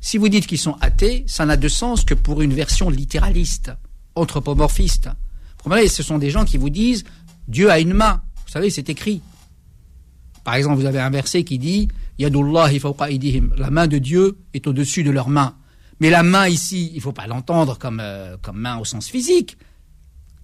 [0.05, 3.73] Si vous dites qu'ils sont athées, ça n'a de sens que pour une version littéraliste,
[4.15, 5.07] anthropomorphiste.
[5.07, 7.05] Vous comprenez Ce sont des gens qui vous disent
[7.49, 8.23] Dieu a une main.
[8.45, 9.23] Vous savez, c'est écrit.
[10.45, 11.89] Par exemple, vous avez un verset qui dit
[12.19, 12.83] Yadullahi.
[13.57, 15.57] La main de Dieu est au-dessus de leurs mains.
[16.01, 19.09] Mais la main ici, il ne faut pas l'entendre comme, euh, comme main au sens
[19.09, 19.57] physique.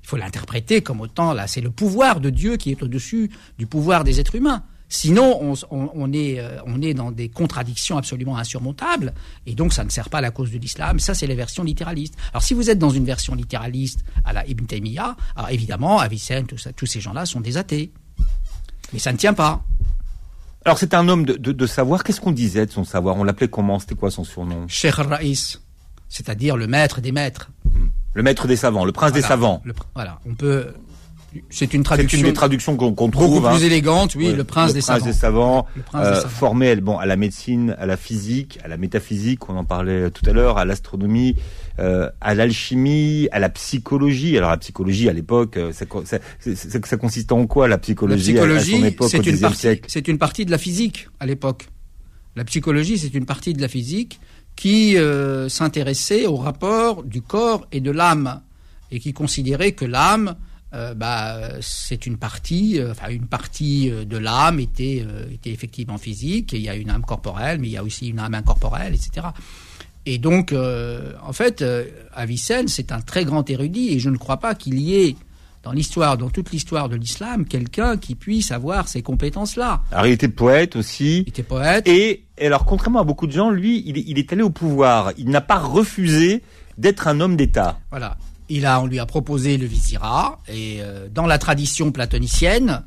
[0.02, 3.66] Il faut l'interpréter comme autant, là, c'est le pouvoir de Dieu qui est au-dessus du
[3.66, 4.64] pouvoir des êtres humains.
[4.92, 9.14] Sinon, on, on- on est, euh, on est dans des contradictions absolument insurmontables,
[9.46, 10.98] et donc ça ne sert pas à la cause de l'islam.
[10.98, 12.16] Ça, c'est les versions littéralistes.
[12.32, 16.46] Alors, si vous êtes dans une version littéraliste à la Ibn Taymiyyah, alors évidemment, Avicenne,
[16.46, 17.92] tous ces gens-là sont des athées.
[18.92, 19.62] Mais ça ne tient pas.
[20.64, 22.02] Alors c'est un homme de, de- de savoir.
[22.04, 23.16] Qu'est-ce qu'on disait de son savoir?
[23.16, 23.78] On l'appelait comment?
[23.78, 24.66] C'était quoi son surnom?
[24.68, 25.60] Sheikh al-Raïs,
[26.08, 27.50] c'est-à-dire le maître des maîtres.
[28.12, 29.62] Le maître des savants, le prince des savants.
[29.64, 30.74] Le voilà, on peut
[31.48, 32.16] C'est une traduction.
[32.18, 33.46] C'est une des traductions qu'on qu'on beaucoup trouve.
[33.46, 33.54] hein.
[33.54, 35.12] plus élégante, oui, Ouais, le prince, des, savants.
[35.12, 36.28] savants, Le prince des savants.
[36.28, 40.28] formé bon, à la médecine, à la physique, à la métaphysique, on en parlait tout
[40.28, 41.36] à l'heure, à l'astronomie,
[41.78, 44.36] euh, à l'alchimie, à la psychologie.
[44.36, 46.18] Alors la psychologie à l'époque, euh, ça, ça,
[46.84, 49.84] ça consistait en quoi la La psychologie, son psychologie, époque au c'est une partie, siècle
[49.88, 51.68] c'est une partie de la physique à l'époque.
[52.36, 54.20] La psychologie, c'est une partie de la physique
[54.56, 58.40] qui euh, s'intéressait au rapport du corps et de l'âme
[58.90, 60.34] et qui considérait que l'âme,
[60.72, 65.50] euh, bah, c'est une partie, euh, enfin une partie euh, de l'âme était euh, était
[65.50, 66.54] effectivement physique.
[66.54, 68.94] Et il y a une âme corporelle, mais il y a aussi une âme incorporelle,
[68.94, 69.28] etc.
[70.06, 71.62] Et donc, en fait,
[72.14, 75.14] Avicenne, c'est un très grand érudit, et je ne crois pas qu'il y ait
[75.62, 79.82] dans l'histoire, dans toute l'histoire de l'islam, quelqu'un qui puisse avoir ces compétences-là.
[79.92, 81.18] Alors il était poète aussi.
[81.18, 81.86] Il était poète.
[81.86, 84.48] Et et alors contrairement à beaucoup de gens, lui, il est, il est allé au
[84.48, 85.12] pouvoir.
[85.18, 86.42] Il n'a pas refusé
[86.78, 87.78] d'être un homme d'État.
[87.90, 88.16] Voilà.
[88.50, 92.84] Il a, on lui a proposé le vizirat, et euh, dans la tradition platonicienne,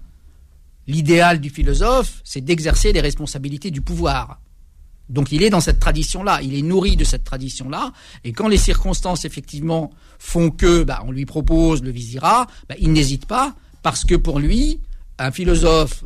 [0.87, 4.41] l'idéal du philosophe, c'est d'exercer les responsabilités du pouvoir.
[5.09, 7.93] Donc il est dans cette tradition-là, il est nourri de cette tradition-là,
[8.25, 12.91] et quand les circonstances effectivement font que, bah, on lui propose le vizirat, bah, il
[12.91, 14.81] n'hésite pas, parce que pour lui,
[15.17, 16.03] un philosophe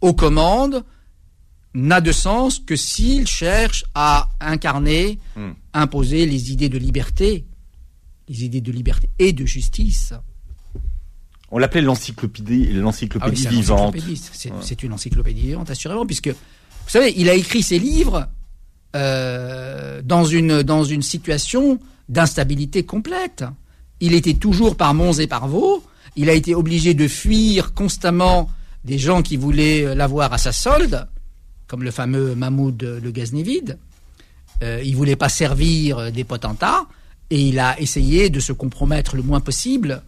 [0.00, 0.84] aux commandes
[1.74, 5.52] n'a de sens que s'il cherche à incarner, Hmm.
[5.74, 7.44] imposer les idées de liberté,
[8.28, 10.12] les idées de liberté et de justice.
[11.50, 13.94] On l'appelait l'encyclopédie, l'encyclopédie Ah oui, vivante.
[14.32, 14.76] C'est Ouais.
[14.82, 18.26] une encyclopédie vivante, assurément, puisque, vous savez, il a écrit ses livres
[18.96, 23.44] euh, dans, une, dans une situation d'instabilité complète.
[24.00, 25.84] Il était toujours par monts et par vaux.
[26.16, 28.50] Il a été obligé de fuir constamment
[28.84, 31.06] des gens qui voulaient l'avoir à sa solde,
[31.66, 33.78] comme le fameux Mahmoud le Ghaznevide.
[34.62, 36.86] Euh, il voulait pas servir des potentats
[37.30, 40.02] et il a essayé de se compromettre le moins possible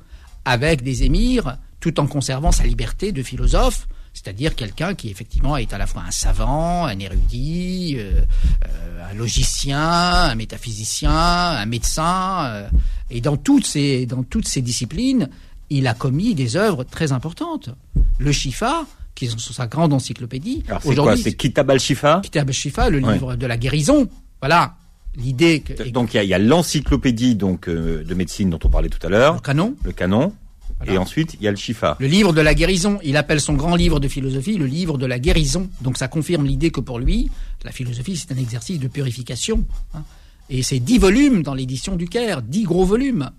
[0.44, 5.72] avec des émirs tout en conservant sa liberté de philosophe, c'est-à-dire quelqu'un qui effectivement est
[5.72, 8.20] à la fois un savant, un érudit, euh,
[8.66, 12.68] euh, un logicien, un métaphysicien, un médecin, euh,
[13.10, 15.28] et dans toutes ces dans toutes ces disciplines,
[15.70, 17.70] il a commis des œuvres très importantes.
[18.18, 22.20] Le Shifa, qui est sa grande encyclopédie, Alors c'est quoi C'est Kitab al-Shifa?
[22.22, 23.12] Kitab al-Shifa, le Ouais.
[23.14, 24.08] livre de la guérison.
[24.40, 24.74] Voilà
[25.18, 29.04] l'idée que Donc il y a, l'encyclopédie donc euh, de médecine dont on parlait tout
[29.06, 30.32] à le l'heure, canon, le canon,
[30.78, 30.92] Voilà.
[30.92, 31.96] et ensuite il y a le Shifa.
[32.00, 32.98] le livre de la guérison.
[33.04, 35.68] Il appelle son grand livre de philosophie le livre de la guérison.
[35.80, 37.30] Donc ça confirme l'idée que pour lui,
[37.64, 39.64] la philosophie c'est un exercice de purification.
[39.94, 40.04] hein.
[40.50, 43.30] Et c'est dix volumes dans l'édition du Caire, dix gros volumes,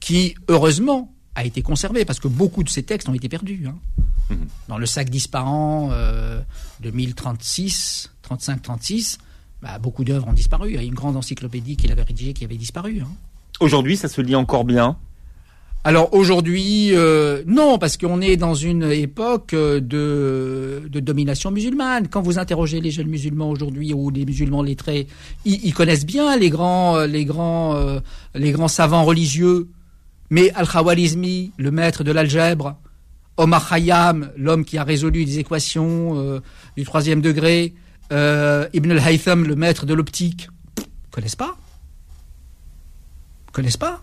[0.00, 3.66] qui heureusement a été conservé parce que beaucoup de ces textes ont été perdus.
[3.68, 3.76] hein.
[4.30, 4.46] Mhm.
[4.68, 6.40] Dans le sac disparant euh,
[6.80, 9.18] de 1036, 35-36,
[9.62, 10.70] bah, beaucoup d'œuvres ont disparu.
[10.70, 13.00] Il y a une grande encyclopédie qu'il avait rédigée qui avait disparu.
[13.02, 13.08] hein.
[13.60, 14.96] Aujourd'hui, ça se lit encore bien?
[15.82, 22.08] Alors aujourd'hui, euh, non, parce qu'on est dans une époque euh, de, de domination musulmane.
[22.08, 25.06] Quand vous interrogez les jeunes musulmans aujourd'hui ou les musulmans lettrés,
[25.46, 28.00] ils, ils connaissent bien les grands, euh, les grands, euh,
[28.34, 29.68] les grands savants religieux.
[30.28, 32.76] Mais Al-Khwarizmi, le maître de l'algèbre,
[33.38, 36.40] Omar Khayyam, l'homme qui a résolu des équations euh,
[36.76, 37.72] du troisième degré,
[38.12, 40.48] euh, Ibn al-Haytham, le maître de l'optique,
[41.10, 41.56] connaissent pas,
[43.52, 44.02] connaissent pas.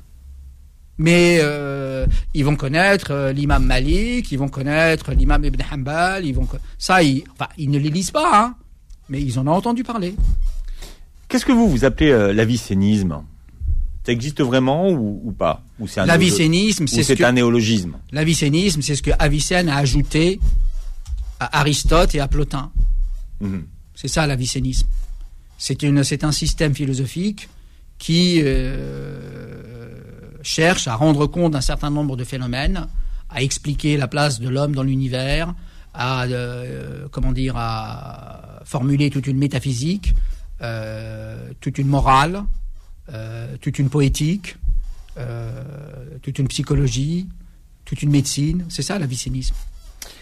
[1.00, 6.34] Mais euh, ils vont connaître euh, l'imam Malik, ils vont connaître l'imam Ibn Hanbal, ils
[6.34, 6.48] vont
[6.80, 8.56] ça, ils, enfin, ils ne les lisent pas, hein,
[9.08, 10.16] mais ils en ont entendu parler.
[11.28, 13.22] Qu'est-ce que vous vous appelez euh, l'avicénisme
[14.06, 15.62] Ça existe vraiment ou, ou pas?
[15.80, 17.98] Ou c'est un, L'avicénisme, c'est ce que un néologisme?
[18.12, 20.40] L'avicénisme, c'est ce que Avicenne a ajouté
[21.40, 22.72] à Aristote et à Plotin.
[23.40, 23.66] Mhm.
[23.98, 24.88] C'est ça l'avicénisme.
[25.58, 27.50] C'est un système philosophique
[27.98, 29.90] qui euh,
[30.44, 32.86] cherche à rendre compte d'un certain nombre de phénomènes,
[33.32, 35.56] à expliquer la place de l'homme dans l'univers,
[35.96, 40.14] à euh, comment dire, à formuler toute une métaphysique,
[40.62, 42.44] euh, toute une morale,
[43.62, 44.58] toute une poétique,
[46.22, 47.28] toute une psychologie,
[47.84, 48.66] toute une médecine.
[48.70, 49.56] C'est ça l'avicénisme.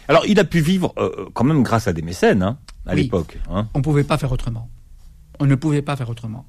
[0.08, 0.94] Alors, il a pu vivre
[1.34, 3.04] quand même grâce à des mécènes hein, à Oui.
[3.04, 3.40] l'époque.
[3.50, 3.68] Hein.
[3.74, 4.70] On ne pouvait pas faire autrement.
[5.40, 6.46] On ne pouvait pas faire autrement.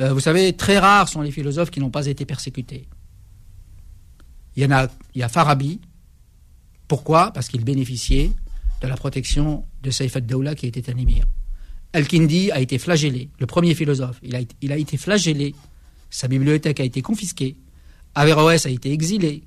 [0.00, 2.86] Euh, vous savez, très rares sont les philosophes qui n'ont pas été persécutés.
[4.56, 5.80] Il y en a, il y a Farabi.
[6.88, 7.32] Pourquoi?
[7.32, 8.32] Parce qu'il bénéficiait
[8.80, 11.26] de la protection de Saïf ad-Dawla qui était un émir.
[11.92, 14.18] Al-Kindi a été flagellé, le premier philosophe.
[14.22, 15.54] Il a, été- il a été flagellé.
[16.10, 17.56] Sa bibliothèque a été confisquée.
[18.14, 19.42] Averroès a été exilé.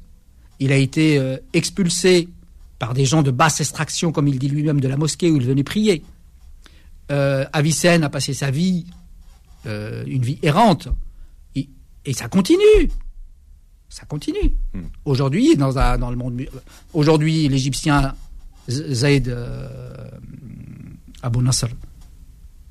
[0.60, 2.30] Il a été euh, expulsé
[2.80, 5.44] par des gens de basse extraction, comme il dit lui-même, de la mosquée où il
[5.46, 6.04] venait prier.
[7.12, 8.86] Euh, Avicenne a passé sa vie,
[9.66, 10.88] euh, une vie errante,
[11.56, 11.70] et,
[12.06, 12.90] et ça continue.
[13.90, 14.56] Ça continue.
[14.74, 14.84] Hmm.
[15.04, 16.42] Aujourd'hui, dans, dans le monde,
[16.94, 18.16] aujourd'hui, l'Égyptien
[18.70, 19.68] Zayd euh,
[21.22, 21.68] Abu Nasr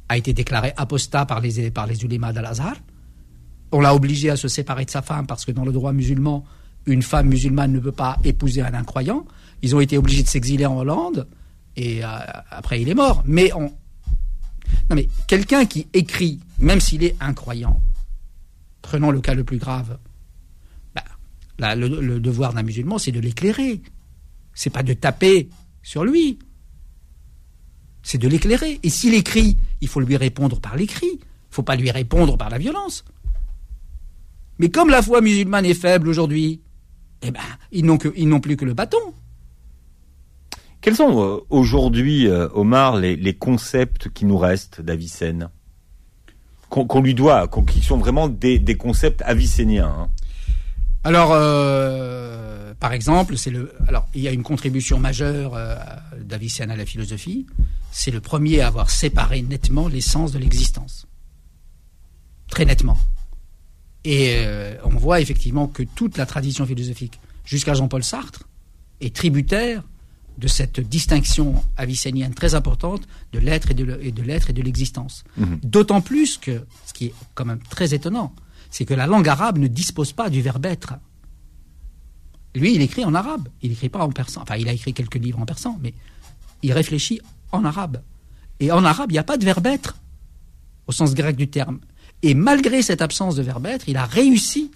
[0.08, 2.76] a été déclaré apostat par les, par les ulémas d'Al-Azhar.
[3.72, 6.44] On l'a obligé à se séparer de sa femme parce que dans le droit musulman,
[6.86, 9.26] une femme musulmane ne peut pas épouser un incroyant.
[9.62, 11.28] Ils ont été obligés de s'exiler en Hollande
[11.76, 12.08] et euh,
[12.50, 13.22] après il est mort.
[13.26, 13.72] Mais on...
[14.88, 17.80] non mais quelqu'un qui écrit, même s'il est incroyant,
[18.82, 19.98] prenons le cas le plus grave,
[21.60, 23.82] bah, le, devoir d'un musulman, c'est de l'éclairer.
[24.54, 25.50] C'est pas de taper
[25.82, 26.38] sur lui.
[28.02, 28.80] C'est de l'éclairer.
[28.82, 31.12] Et s'il écrit, il faut lui répondre par l'écrit.
[31.12, 33.04] Il faut pas lui répondre par la violence.
[34.58, 36.62] Mais comme la foi musulmane est faible aujourd'hui,
[37.20, 37.40] eh ben,
[37.72, 39.12] ils n'ont plus que le bâton.
[40.80, 45.50] Quels sont euh, aujourd'hui, euh, Omar, les, concepts qui nous restent d'Avicenne
[46.70, 50.10] Qu'on lui doit, qui sont vraiment des, concepts avicéniens hein
[51.04, 53.34] Alors, euh, par exemple,
[54.14, 55.58] il y a une contribution majeure
[56.18, 57.46] d'Avicenne à la philosophie.
[57.90, 61.06] C'est le premier à avoir séparé nettement l'essence de l'existence.
[62.48, 62.98] Très nettement.
[64.04, 64.46] Et
[64.84, 68.48] on voit effectivement que toute la tradition philosophique, jusqu'à Jean-Paul Sartre,
[69.00, 69.82] est tributaire
[70.40, 75.22] de cette distinction avicénienne très importante de l'être et de l'être et de l'existence.
[75.36, 75.60] Mhm.
[75.62, 78.34] D'autant plus que, ce qui est quand même très étonnant,
[78.70, 80.94] c'est que la langue arabe ne dispose pas du verbe être.
[82.54, 84.42] Lui, il écrit en arabe, il n'écrit pas en persan.
[84.42, 85.94] Enfin, il a écrit quelques livres en persan, mais
[86.62, 87.20] il réfléchit
[87.52, 88.02] en arabe.
[88.58, 89.96] Et en arabe, il n'y a pas de verbe être,
[90.86, 91.80] au sens grec du terme.
[92.22, 94.70] Et malgré cette absence de verbe être, il a réussi,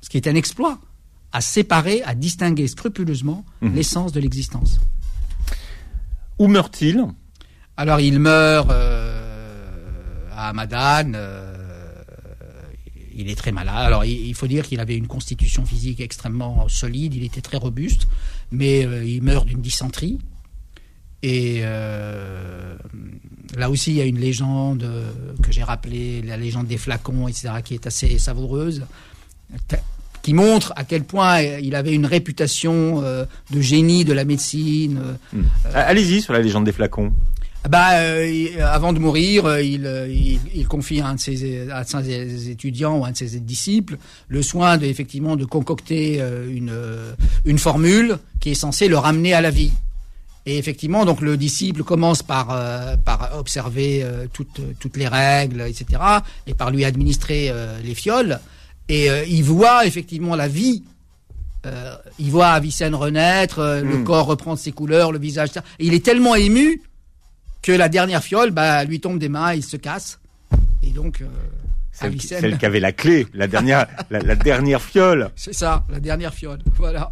[0.00, 0.78] ce qui est un exploit,
[1.32, 3.74] à séparer, à distinguer scrupuleusement mhm.
[3.74, 4.80] l'essence de l'existence.
[6.38, 7.04] Où meurt-il?
[7.76, 11.12] Alors il meurt euh, à Hamadan.
[11.14, 11.56] Euh,
[13.14, 13.86] il est très malade.
[13.86, 17.14] Alors il, faut dire qu'il avait une constitution physique extrêmement solide.
[17.14, 18.08] Il était très robuste,
[18.50, 20.18] mais euh, il meurt d'une dysenterie.
[21.22, 22.78] Et là
[23.68, 24.90] aussi, il y a une légende
[25.42, 28.86] que j'ai rappelée, la légende des flacons, etc., qui est assez savoureuse
[30.22, 35.00] qui montre à quel point il avait une réputation euh, de génie de la médecine.
[35.02, 35.44] Euh, hmm.
[35.66, 37.12] euh, Allez-y sur la légende des flacons.
[37.68, 37.90] Bah,
[38.72, 39.86] avant de mourir, il,
[40.54, 43.98] il, confie à un, de ses, étudiants ou à un de ses disciples
[44.28, 46.72] le soin de, effectivement de concocter une,
[47.44, 49.72] une formule qui est censée le ramener à la vie.
[50.46, 52.46] Et effectivement, donc le disciple commence par,
[53.04, 56.00] par observer toutes, toutes les règles, etc.,
[56.46, 57.52] et par lui administrer
[57.84, 58.40] les fioles.
[58.90, 60.82] Et euh, il voit effectivement la vie.
[61.64, 64.04] Euh, il voit Avicenne renaître, euh, le hmm.
[64.04, 65.50] corps reprendre ses couleurs, le visage.
[65.78, 66.82] Et il est tellement ému
[67.62, 70.18] que la dernière fiole bah, lui tombe des mains, il se casse.
[70.82, 71.22] Et donc.
[71.92, 75.30] Celle, celle, qui avait la clé, la dernière, la, dernière fiole.
[75.36, 76.60] C'est ça, la dernière fiole.
[76.78, 77.10] Voilà.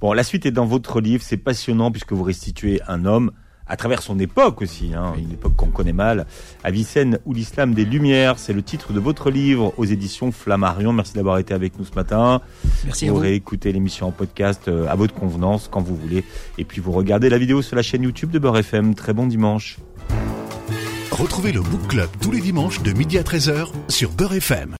[0.00, 1.22] Bon, la suite est dans votre livre.
[1.22, 3.30] C'est passionnant puisque vous restituez un homme
[3.72, 6.26] à travers son époque aussi, hein, une époque qu'on connaît mal.
[6.62, 10.92] Avicenne ou l'islam des Lumières, c'est le titre de votre livre aux éditions Flammarion.
[10.92, 12.42] Merci d'avoir été avec nous ce matin.
[12.84, 13.22] Merci vous à vous.
[13.22, 16.22] réécoutez l'émission en podcast euh, à votre convenance quand vous voulez.
[16.58, 18.94] Et puis vous regardez la vidéo sur la chaîne YouTube de Beurre FM.
[18.94, 19.78] Très bon dimanche.
[21.10, 24.68] Retrouvez le Book Club tous les dimanches de midi à 13h sur Beurre FM.